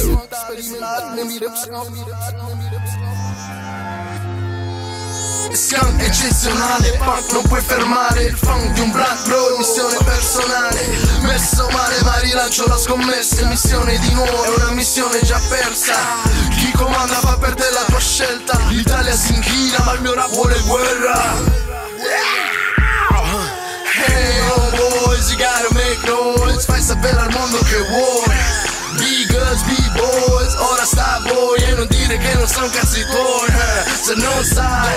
[5.56, 10.86] Scan eccezionale, punk non puoi fermare Il funk di un black bro, missione personale.
[11.22, 13.46] Messo male ma rilancio la scommessa.
[13.46, 15.94] Missione di nuovo, è una missione già persa.
[16.50, 18.58] Chi comanda fa per te la tua scelta.
[18.68, 21.32] L'Italia si inchina ma il mio rap vuole guerra.
[24.04, 24.70] Hey oh
[25.06, 26.66] boys, you gotta make noise.
[26.66, 28.64] Fai sapere al mondo che vuoi.
[28.96, 30.45] B-girls, B-boys, ora
[30.86, 33.90] sta a voi E non dire che non sono cazzi tuoi eh.
[33.90, 34.94] Se non sai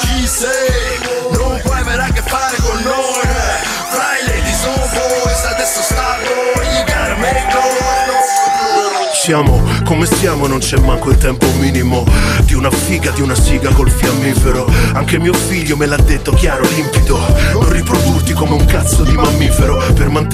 [0.00, 0.98] chi sei
[1.32, 3.68] Non puoi avere a che fare con noi eh.
[3.90, 7.80] Fra i ladies on boys, adesso sta a voi You gotta make noise.
[9.14, 12.06] Siamo come siamo, non c'è manco il tempo minimo.
[12.44, 14.66] Di una figa, di una siga col fiammifero.
[14.94, 17.18] Anche mio figlio me l'ha detto chiaro, limpido.
[17.52, 19.49] Non riprodurti come un cazzo di mammifero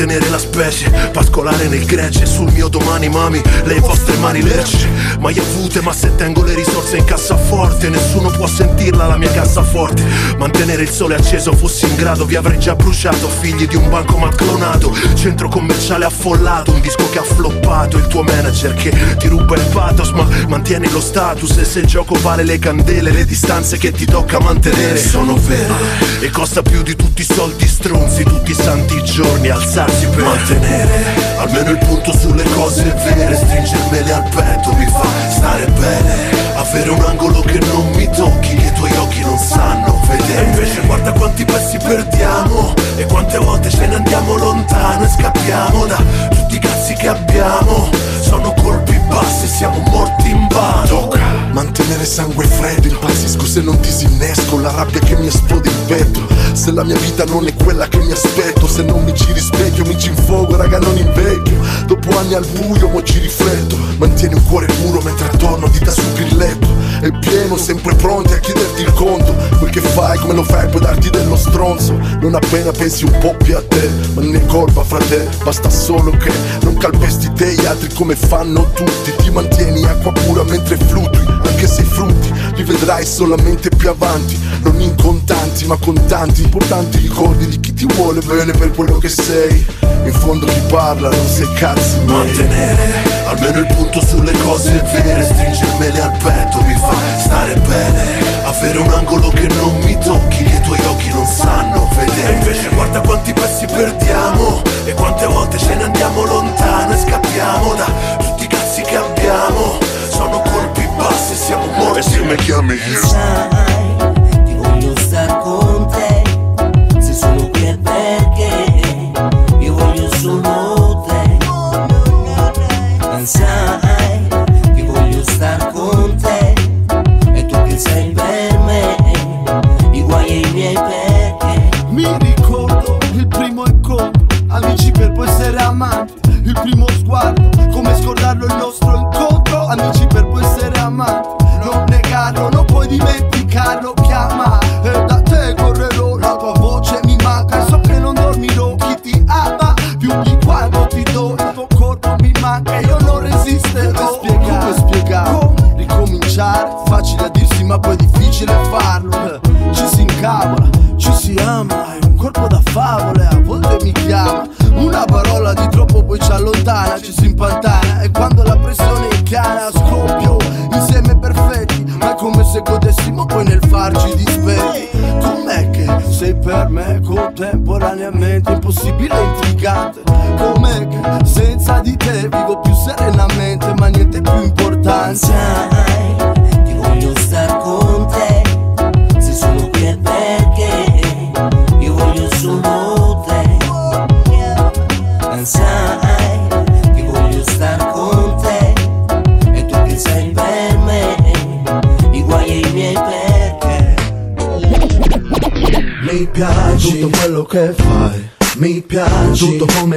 [0.07, 4.89] mantenere la specie, pascolare nel gregge Sul mio domani mami, le vostre mani lerce
[5.19, 10.05] Mai avute, ma se tengo le risorse in cassaforte Nessuno può sentirla la mia cassaforte.
[10.39, 14.37] Mantenere il sole acceso, fossi in grado Vi avrei già bruciato, figli di un bancomat
[14.37, 14.95] clonato.
[15.15, 19.67] Centro commerciale affollato, un disco che ha floppato Il tuo manager che ti ruba il
[19.73, 23.91] pathos ma mantieni lo status E se il gioco vale le candele, le distanze che
[23.91, 24.97] ti tocca mantenere.
[24.97, 25.75] Sono vere
[26.21, 31.05] e costa più di tutti i soldi stronzi Tutti i santi giorni alzarsi per mantenere
[31.39, 37.01] Almeno il punto sulle cose vere Stringermele al petto mi fa stare bene Avere un
[37.01, 40.47] angolo che non mi tocchi Che i tuoi occhi non sanno vedere.
[40.47, 45.87] E invece guarda quanti pezzi perdiamo E quante volte ce ne andiamo lontano E scappiamo
[45.87, 45.97] da
[46.31, 47.89] tutti i cazzi che abbiamo
[48.27, 51.11] Sono colpi bassi, siamo morti in vano.
[51.53, 56.27] Mantenere sangue freddo Impazzisco se non disinnesco La rabbia che mi esplode in petto.
[56.53, 59.85] Se la mia vita non è quella che mi aspetto Se non mi ci rispecchio
[59.85, 61.57] mi ci infogo raga non invecchio.
[61.87, 63.79] Dopo anni al buio mo ci rifletto.
[63.99, 68.83] Mantieni un cuore puro mentre attorno dita sul grilletto È pieno sempre pronti a chiederti
[68.83, 69.35] il conto.
[69.59, 71.93] Quel che fai come lo fai puoi darti dello stronzo.
[72.21, 75.29] Non appena pensi un po' più a te Ma è colpa fra te.
[75.43, 76.33] Basta solo che
[76.63, 79.15] non calpesti te gli altri come fanno tutti.
[79.17, 82.33] Ti mantieni acqua pura mentre flutui Anche se i frutti.
[82.55, 87.75] Li vedrai solamente più avanti Non in contanti ma con tanti importanti ricordi di chi
[87.75, 89.65] ti vuole bene per quello che sei.
[90.05, 96.01] In fondo chi parla non sei cazzi Mantenere almeno il punto sulle cose vere Stringermele
[96.01, 96.86] al petto mi fa
[97.19, 101.89] stare bene Avere un angolo che non mi tocchi Che i tuoi occhi non sanno
[101.97, 102.33] vedere.
[102.35, 107.75] E invece guarda quanti pezzi perdiamo E quante volte ce ne andiamo lontano E scappiamo
[107.75, 109.79] da tutti i cazzi che abbiamo.
[110.09, 111.99] Sono colpi bassi, siamo morti.
[111.99, 113.16] E se mi chiami io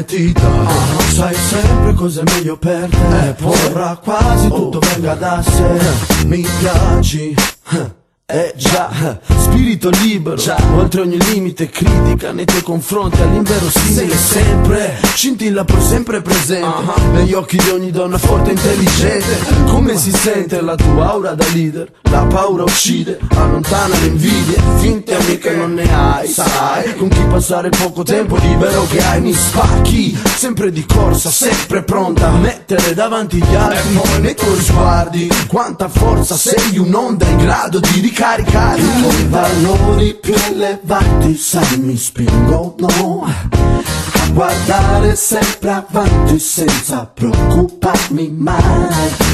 [0.09, 0.65] ti dai
[1.13, 3.35] Sai sempre cosa è meglio per te.
[3.43, 6.25] Ora quasi tutto venga da sé.
[6.25, 7.35] Mi piaci.
[8.31, 15.65] Eh già, spirito libero, già, oltre ogni limite critica nei tuoi confronti all'inverosimile sempre, scintilla
[15.65, 19.37] pur sempre presente, negli occhi di ogni donna forte e intelligente,
[19.67, 25.15] come si sente la tua aura da leader, la paura uccide, allontana le invidie, finte
[25.15, 30.17] amiche non ne hai, sai, con chi passare poco tempo libero che hai mi spacchi,
[30.35, 36.35] sempre di corsa, sempre pronta a mettere davanti gli altri, nei tuoi sguardi, quanta forza
[36.35, 38.81] sei un'onda in grado di ricaricare.
[38.81, 48.87] I tuoi valori più elevati, sai mi spingono a guardare sempre avanti senza preoccuparmi mai.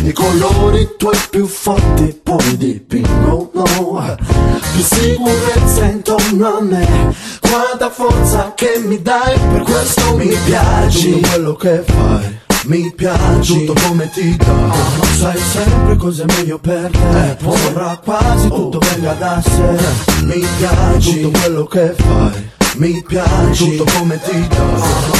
[0.05, 7.13] I colori tuoi più forti poi dipingono più sicurezza intorno a me.
[7.41, 11.19] Quanta forza che mi dai, per questo mi piaci.
[11.19, 12.44] Quello che fai.
[12.65, 14.73] Mi piaci tutto come ti dà.
[15.17, 17.37] Sai sempre cosa è meglio per te.
[17.43, 20.23] Ora quasi tutto venga da sé.
[20.23, 24.77] Mi piaci tutto quello che fai mi piaci tutto come ti dà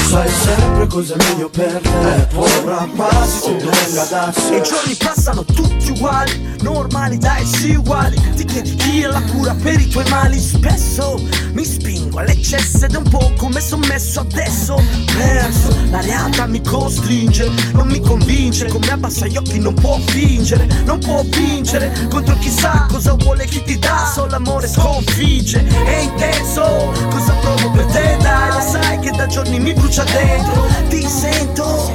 [0.09, 4.95] Sai sempre cosa è meglio per te Ora quasi tutto venga da sé i giorni
[4.95, 8.15] passano tutti uguali, normalità e sì uguali.
[8.35, 10.39] Ti chiedi chi è la cura per i tuoi mali.
[10.39, 11.19] Spesso
[11.53, 14.81] mi spingo all'eccesso ed è un po' come sommesso adesso.
[15.15, 18.67] Perso, la realtà mi costringe, non mi convince.
[18.67, 22.07] Come abbassa gli occhi non può fingere, non può vincere.
[22.09, 25.65] Contro chissà cosa vuole chi ti dà, solo amore sconfigge.
[25.65, 30.65] È intenso, cosa provo per te dai, lo sai che da giorni mi brucia dentro.
[30.89, 31.91] Ti sento.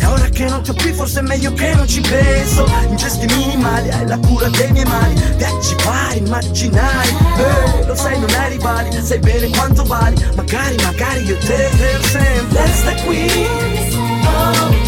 [0.00, 2.66] E ora che non ti ho qui forse è meglio che non ci penso.
[2.88, 5.14] In gesti minimali hai la cura dei miei mali.
[5.36, 8.90] Viaggi vari, immaginari Eh, lo sai non hai rivali.
[9.00, 10.16] Sai bene quanto vali.
[10.34, 12.62] Magari, magari io te per sempre.
[12.62, 13.46] Resta qui.
[14.24, 14.81] Oh,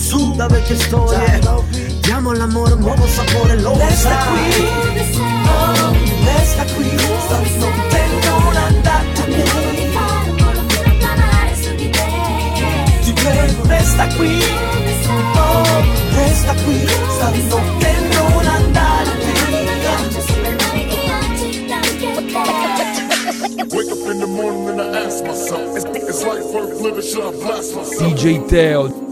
[0.00, 1.40] su da vecchie storie
[2.00, 4.64] Diamo all'amore un nuovo sapore, lo Resta qui,
[5.46, 5.94] oh,
[6.24, 6.88] resta qui.
[7.28, 9.44] Stanotte non andartene
[13.02, 14.42] Ti prego, resta qui,
[15.36, 15.82] oh,
[16.14, 16.84] resta qui.
[18.12, 19.18] Non andare
[23.72, 27.02] Wake up in the morning and I ask myself, is, is life worth living?
[27.02, 28.02] Should I blast myself?
[28.02, 29.09] DJ Teo.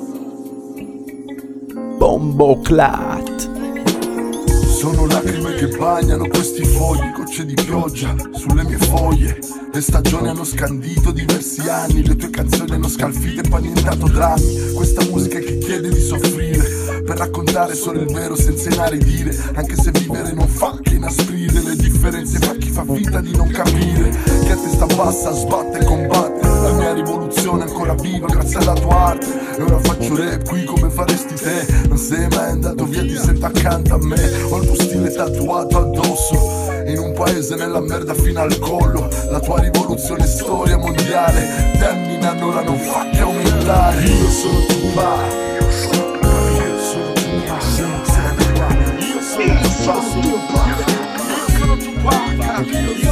[2.38, 3.50] Bombo Clat.
[4.64, 9.40] Sono lacrime che bagnano questi fogli, gocce di pioggia sulle mie foglie.
[9.72, 14.72] Le stagioni hanno scandito diversi anni, le tue canzoni hanno scalfito e poi annientato drammi.
[14.72, 19.36] Questa musica che chiede di soffrire, per raccontare solo il vero senza inaridire.
[19.54, 23.48] Anche se vivere non fa che inasprire le differenze fra chi fa finta di non
[23.48, 24.10] capire.
[24.10, 26.47] Che a testa bassa sbatte e combatte.
[26.68, 29.56] La mia rivoluzione è ancora viva grazie alla tua arte.
[29.56, 31.66] E ora faccio rap qui come faresti te.
[31.88, 34.20] Non sei mai andato via, ti sento accanto a me.
[34.50, 36.70] Ho il tuo stile tatuato addosso.
[36.86, 39.08] In un paese nella merda fino al collo.
[39.30, 41.72] La tua rivoluzione è storia mondiale.
[41.78, 44.02] Terminano ora non fa che aumentare.
[44.02, 45.32] Io sono Tupac.
[45.54, 46.58] Io sono Tupac.
[46.58, 47.62] Io sono Tupac.
[47.78, 48.76] Io sono Tupac.
[49.00, 50.84] Io sono Tupac.
[51.48, 53.07] Io sono Tupac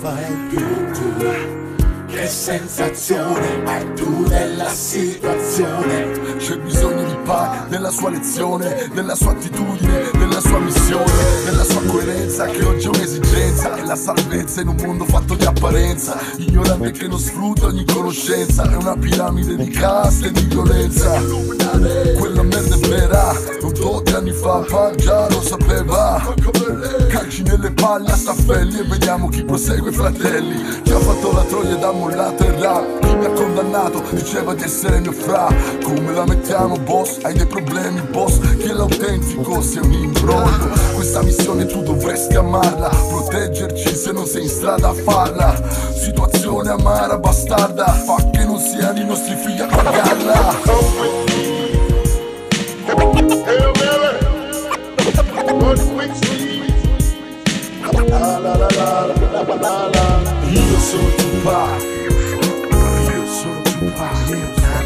[0.00, 0.66] fai più.
[2.06, 6.36] Che sensazione hai tu della situazione?
[6.38, 6.89] C'è bisogno
[7.30, 11.12] di Pac, della sua lezione, della sua attitudine, della sua missione,
[11.44, 15.44] della sua coerenza che oggi è un'esigenza e la salvezza in un mondo fatto di
[15.44, 21.20] apparenza, ignorante che non sfrutta ogni conoscenza, è una piramide di caste e di violenza.
[22.18, 26.34] Quella merda è vera, non tolti anni fa, Pac già lo sapeva.
[27.08, 30.82] Calci nelle palle a staffelli e vediamo chi prosegue fratelli.
[30.82, 34.54] Chi ha fatto la troia ed ha mollato il rap, chi mi ha condannato diceva
[34.54, 35.48] di essere mio fra.
[35.82, 37.19] Come la mettiamo boss?
[37.22, 38.38] Hai dei problemi boss?
[38.56, 39.60] Chi è l'autentico?
[39.60, 40.72] Sei un imbroglio.
[40.94, 45.60] Questa missione tu dovresti amarla, proteggerci se non sei in strada a farla.
[45.92, 50.56] Situazione amara, bastarda, fa che non siano i nostri figli a pagarla.
[60.48, 61.82] Io sono Tupac
[63.12, 64.79] Io sono Tupac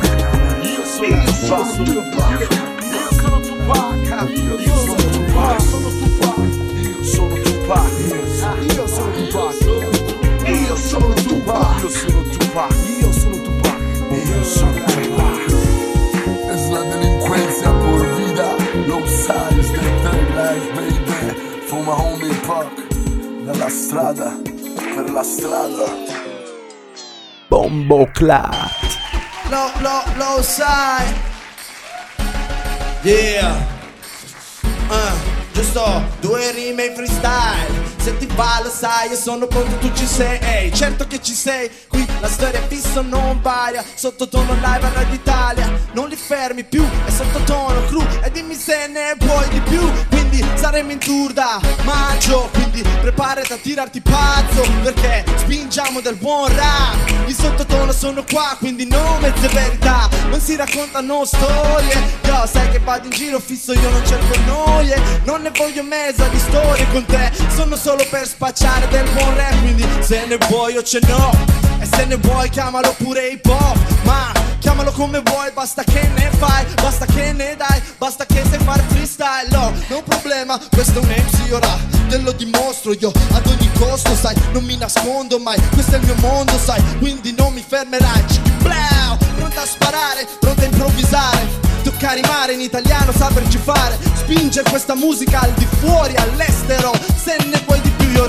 [0.94, 2.46] Io sono Tupac
[2.84, 9.54] Io sono Tupac Io sono Tupac Io sono Tupac Io sono Tupac Io sono Tupac
[10.46, 11.82] Io sono Tupac
[13.00, 13.80] Io sono Tupac
[14.12, 15.50] Io sono Tupac
[16.52, 18.54] Es la delincuencia por vida
[18.86, 21.34] Lo sabes del thug life baby
[21.66, 22.70] For my homie Pac
[23.44, 24.38] Dalla strada
[24.94, 25.86] per la strada
[27.48, 28.93] Bombo Clat.
[29.48, 31.32] Lo, lo, lo sai.
[33.02, 33.54] Yeah.
[34.88, 34.94] Uh,
[35.52, 37.92] giusto, due rime in freestyle.
[37.98, 40.38] Se ti va lo sai, io sono pronto, tu ci sei.
[40.40, 41.70] Ehi, certo che ci sei.
[41.88, 43.84] Qui la storia è fissa, non varia.
[43.94, 45.70] Sottotono live a Radio Italia.
[45.92, 48.02] Non li fermi più, è sottotono cru.
[48.22, 50.13] E dimmi se ne vuoi di più.
[50.34, 52.50] Quindi saremo in tour da maggio.
[52.52, 54.62] Quindi preparati a tirarti pazzo.
[54.82, 57.28] Perché spingiamo del buon rap.
[57.28, 60.08] Il sottotono sono qua, quindi non mezze verità.
[60.28, 61.94] Non si raccontano storie.
[62.24, 65.00] Io sai che vado in giro fisso, io non cerco noie.
[65.24, 67.30] Non ne voglio mezza di storie con te.
[67.54, 69.60] Sono solo per spacciare del buon rap.
[69.60, 71.73] Quindi se ne vuoi o ce n'ho.
[71.80, 73.76] E se ne vuoi chiamalo pure hip hop.
[74.04, 78.58] Ma chiamalo come vuoi, basta che ne fai, basta che ne dai, basta che sai
[78.58, 79.48] fare freestyle.
[79.50, 81.76] No, non problema, questo è un MC ora.
[82.08, 85.60] Te lo dimostro io ad ogni costo, sai, non mi nascondo mai.
[85.72, 88.24] Questo è il mio mondo, sai, quindi non mi fermerai.
[88.62, 91.72] Blau, pronta a sparare, pronta a improvvisare.
[91.84, 97.62] Tocca rimare in italiano, saperci fare Spingere questa musica al di fuori, all'estero Se ne
[97.66, 98.24] vuoi di più io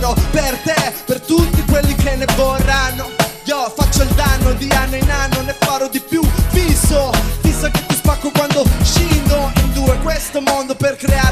[0.00, 3.10] resterò Per te, per tutti quelli che ne vorranno.
[3.44, 7.86] Io faccio il danno di anno in anno Ne farò di più, fisso Fisso che
[7.86, 11.29] ti spacco quando scindo in due Questo mondo per Troppi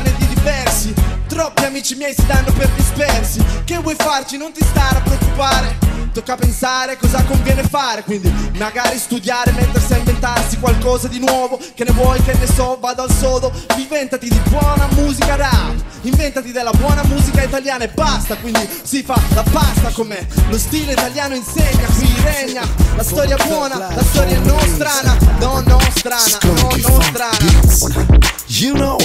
[1.88, 3.42] amici miei si danno per dispersi.
[3.64, 4.36] Che vuoi farci?
[4.36, 5.78] Non ti stare a preoccupare.
[6.12, 8.02] Tocca pensare cosa conviene fare.
[8.02, 11.58] Quindi magari studiare, mettersi a inventarsi qualcosa di nuovo.
[11.74, 13.52] Che ne vuoi, che ne so, vado al sodo.
[13.76, 15.74] Diventati di buona musica rap.
[16.02, 18.36] Inventati della buona musica italiana e basta.
[18.36, 22.62] Quindi si fa la pasta con me Lo stile italiano insegna, qui regna.
[22.96, 28.16] La storia buona, la storia non strana No, no strana, no, no strana
[28.46, 28.96] You know,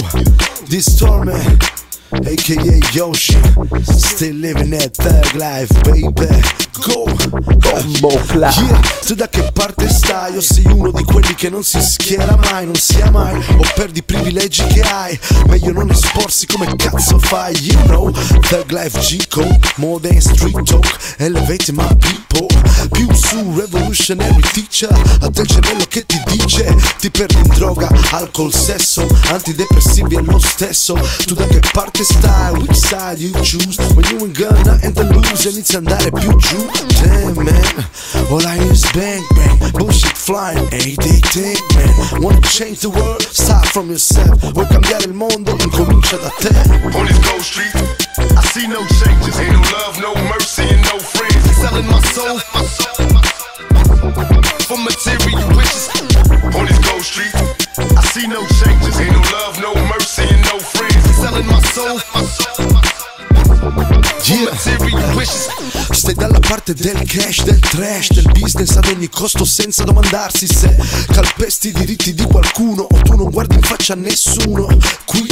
[0.68, 1.58] this storm man,
[2.26, 3.38] aka Yoshi,
[3.82, 6.28] still living that thug life, baby.
[6.84, 7.04] Go,
[7.60, 8.10] go,
[8.40, 8.80] yeah.
[9.06, 10.36] Tu da che parte stai?
[10.36, 14.00] O sei uno di quelli che non si schiera mai, non sia mai, o perdi
[14.00, 15.18] i privilegi che hai.
[15.46, 18.10] Meglio non esporsi come cazzo fai, you know.
[18.10, 20.86] Thug life G-Code, more than street talk,
[21.18, 22.48] elevate my people.
[22.90, 27.88] Più su revolutionary teacher, a te il cervello che ti dice, ti perdi in droga,
[28.10, 30.94] alcol, sesso, antidepressivi è lo stesso.
[31.24, 32.13] Tu da che parte stai?
[32.60, 33.78] Which side you choose?
[33.94, 36.70] When you ain't got nothing to lose, inizia ad andare più giù.
[37.02, 37.86] Damn man,
[38.30, 41.20] all I hear is bang bang, bullshit flying, anything
[41.74, 42.22] man.
[42.22, 43.22] Wanna change the world?
[43.22, 44.52] Start from yourself.
[44.52, 45.56] Vuoi cambiare il mondo?
[45.58, 46.48] Incomincia da te.
[46.94, 47.74] On this Gold Street,
[48.18, 49.38] I see no changes.
[49.38, 51.44] Ain't no love, no mercy, and no friends.
[51.60, 52.38] Selling my soul
[54.66, 55.90] for material wishes.
[56.54, 59.00] On this Gold Street, I see no changes.
[59.00, 61.04] Ain't no love, no mercy, and no friends.
[61.16, 62.93] Selling my soul for material
[65.14, 65.48] wishes.
[65.90, 70.76] Stai dalla parte del cash, del trash, del business ad ogni costo senza domandarsi se
[71.12, 74.66] calpesti i diritti di qualcuno o tu non guardi in faccia a nessuno.
[75.04, 75.26] Qui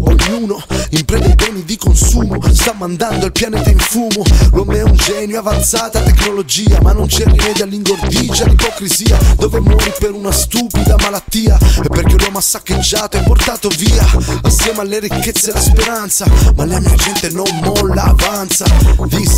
[0.00, 4.22] ognuno imprende i beni di consumo, sta mandando il pianeta in fumo.
[4.52, 10.12] L'uomo è un genio, avanzata tecnologia, ma non c'è rimedio all'ingordigia, all'ipocrisia, dove muori per
[10.12, 14.06] una stupida malattia e perché l'uomo ha saccheggiato e portato via
[14.42, 18.64] assieme alle ricchezze e la speranza, ma la mia gente non molla, avanza.
[19.08, 19.36] This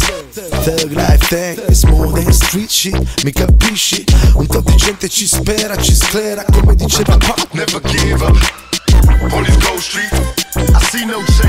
[0.65, 4.05] thug life thing is more than street shit, mi capisci?
[4.35, 7.49] Un tot di gente ci spera, ci sclera, come diceva Pop.
[7.53, 8.37] Never give up.
[9.33, 10.13] On this Gold Street,
[10.57, 11.42] I see no changes.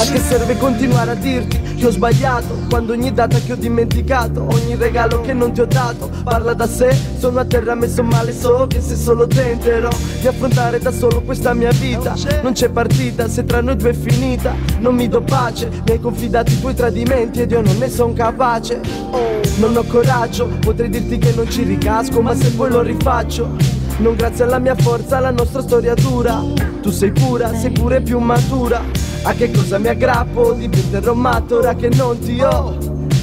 [0.00, 4.46] A che serve continuare a dirti che ho sbagliato Quando ogni data che ho dimenticato
[4.50, 8.32] Ogni regalo che non ti ho dato Parla da sé, sono a terra messo male
[8.32, 12.14] So che se solo tenterò Di affrontare da solo questa mia vita.
[12.42, 16.00] Non c'è partita, se tra noi due è finita Non mi do pace, mi hai
[16.00, 18.80] confidato i tuoi tradimenti Ed io non ne son capace.
[19.10, 23.79] Oh, non ho coraggio Potrei dirti che non ci ricasco Ma se poi lo rifaccio
[24.00, 26.42] non grazie alla mia forza, la nostra storia dura.
[26.80, 28.82] Tu sei pura, sei pure più matura.
[29.22, 30.52] A che cosa mi aggrappo?
[30.52, 32.76] Diventerò matto ora che non ti ho.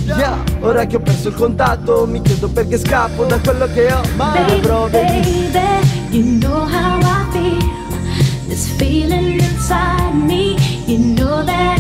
[0.05, 4.01] Yeah, ora che ho perso il contatto Mi chiedo perché scappo da quello che ho.
[4.15, 8.47] Ma le prove di Baby, you know how I feel.
[8.47, 10.55] This feeling inside me,
[10.86, 11.76] you know that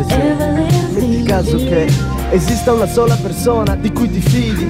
[0.00, 1.86] Per esempio, metti caso che
[2.30, 4.66] esista una sola persona di cui ti fidi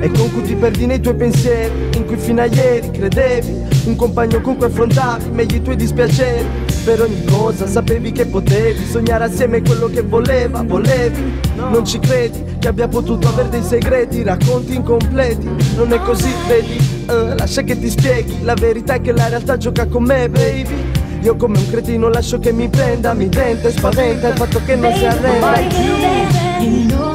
[0.00, 3.96] e con cui ti perdi nei tuoi pensieri, in cui fino a ieri credevi, un
[3.96, 6.46] compagno con cui affrontavi meglio i tuoi dispiaceri.
[6.84, 11.40] Per ogni cosa sapevi che potevi sognare assieme quello che voleva, volevi.
[11.56, 15.48] Non ci credi che abbia potuto avere dei segreti, racconti incompleti.
[15.74, 16.76] Non è così, vedi?
[17.08, 20.99] Eh, lascia che ti spieghi, la verità è che la realtà gioca con me, baby.
[21.22, 24.74] Io come un cretino lascio che mi prenda, mi tenta e spaventa il fatto che
[24.74, 27.09] non si arrenda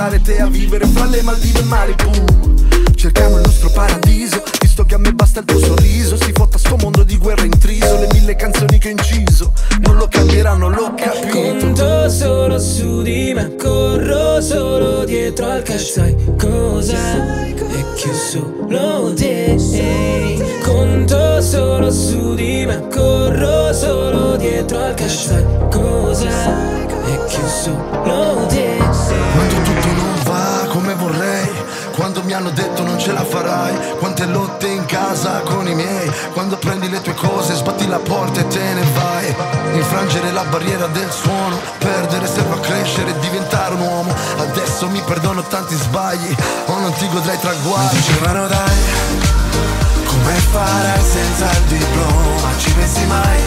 [0.00, 2.10] portare te a vivere fra le Maldive e Malibu
[2.94, 6.16] Cerchiamo il nostro paradiso Visto che a me basta il tuo sorriso.
[6.16, 9.52] Si fotta sto mondo di guerra intriso Le mille canzoni che ho inciso.
[9.80, 15.92] Non lo cambieranno, l'ho capito Conto solo su di me, corro solo dietro al cash.
[15.92, 17.54] Sai cos'è?
[17.54, 19.58] È che solo te.
[20.62, 25.26] Conto solo su di me, corro solo dietro al cash.
[25.26, 26.28] Sai cos'è?
[26.28, 28.69] È che solo te
[32.40, 33.96] hanno detto non ce la farai.
[33.98, 36.10] Quante lotte in casa con i miei.
[36.32, 39.34] Quando prendi le tue cose sbatti la porta e te ne vai.
[39.74, 44.14] Infrangere la barriera del suono Perdere serve a crescere e diventare un uomo.
[44.38, 46.34] Adesso mi perdono tanti sbagli
[46.66, 47.94] O non ti godrai traguardi.
[47.94, 48.78] Mi dicevano dai.
[50.06, 52.48] Come farai senza il diploma?
[52.58, 53.40] Ci pensi mai?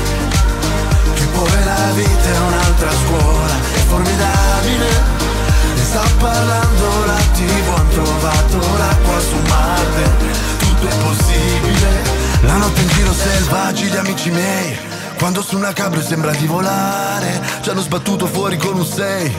[1.13, 5.32] Che poi la vita è un'altra scuola È formidabile
[5.76, 10.11] Ne sta parlando la tv Han trovato l'acqua su Marte.
[10.57, 12.01] Tutto è possibile.
[12.41, 14.91] La notte in giro selvaggi gli amici miei.
[15.17, 19.34] Quando su una cabrio sembra di volare Ci hanno sbattuto fuori con un 6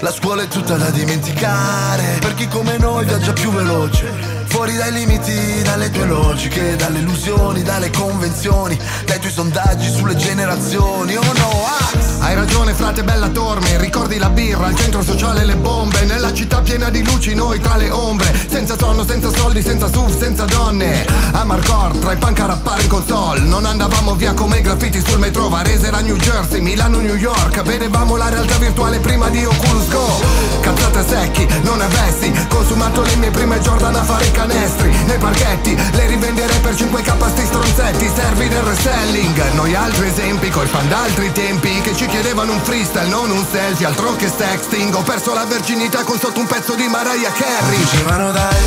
[0.00, 4.92] La scuola è tutta da dimenticare Per chi come noi viaggia più veloce Fuori dai
[4.92, 11.16] limiti, dalle tue logiche Dalle illusioni, dalle convenzioni Dai tuoi sondaggi sulle generazioni.
[11.16, 11.80] Oh no, ah!
[12.20, 13.78] Hai ragione frate bella torme.
[13.78, 16.04] Ricordi la birra, il centro sociale le bombe.
[16.04, 18.32] Nella città piena di luci noi tra le ombre.
[18.48, 21.06] Senza sonno, senza soldi, senza SUV, senza donne.
[21.32, 25.02] A Marcor, tra i punk a rappare in console Non andavamo via come i graffiti
[25.04, 25.48] sul metro.
[25.48, 27.62] Varese era New Jersey, Milano, New York.
[27.62, 30.20] Vedevamo la realtà virtuale prima di Oculus Go.
[30.60, 35.76] Calzate secchi, non avessi Consumato le mie prime Jordan a fare i canestri Nei parchetti,
[35.92, 39.52] le rivenderei per 5k sti stronzetti Servi del reselling.
[39.52, 43.86] Noi altri esempi coi fan d'altri tempi Che ci chiedevano un freestyle, non un selfie
[43.86, 44.94] Altro che sexting.
[44.94, 47.78] Ho perso la verginità con sotto un pezzo di Mariah Carey.
[47.78, 48.64] Dicevano dai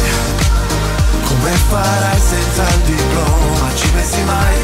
[1.25, 3.75] Come farai senza il diploma?
[3.75, 4.55] Ci pensi mai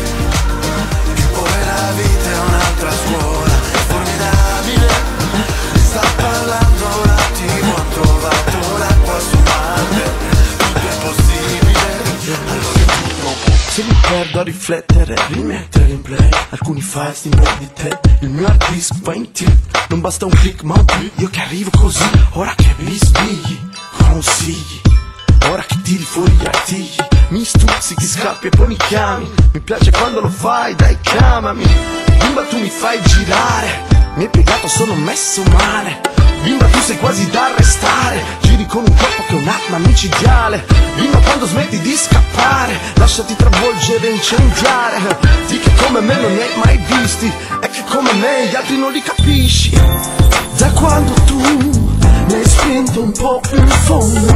[1.15, 2.88] Che poi la vita è un'altra
[14.49, 16.29] riflettere, rimettere in play.
[16.49, 19.87] Alcuni file stimoli di te Il mio hard disk va in tilt.
[19.89, 23.59] Non basta un click ma un più Io che arrivo così Ora che mi svegli
[23.97, 24.81] Consigli.
[25.49, 26.95] Ora che tiri fuori gli artigli
[27.29, 29.29] Mi stuzzichi, scappi e poi mi chiami.
[29.53, 31.63] Mi piace quando lo fai, dai chiamami.
[32.19, 33.85] Bimba tu mi fai girare.
[34.15, 36.08] Mi hai piegato, sono messo male
[36.43, 38.23] Bimba tu sei quasi da arrestare.
[38.41, 40.65] Giri con un corpo che è un'arma micidiale.
[40.95, 45.17] Bimba quando smetti di scappare Lasciati travolgere e incendiare.
[45.47, 47.31] Di che come me non ne hai mai visti
[47.61, 49.71] E che come me gli altri non li capisci.
[50.57, 54.35] Da quando tu mi hai spinto un po' più in fondo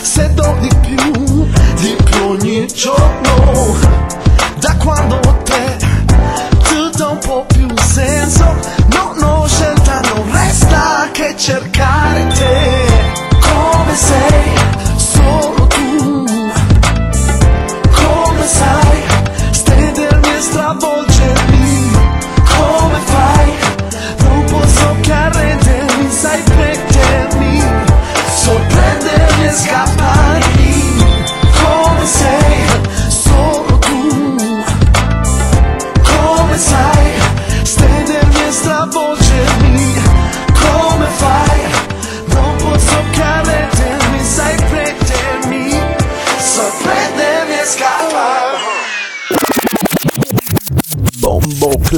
[0.00, 1.46] Se do di più,
[1.80, 3.76] di più ogni giorno.
[4.58, 5.76] Da quando te
[6.62, 8.44] tutto ha un po' più senso
[8.92, 9.19] Non
[11.40, 12.86] cercare te
[13.40, 14.29] Come sei,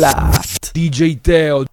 [0.03, 1.65] Clat DJ Teo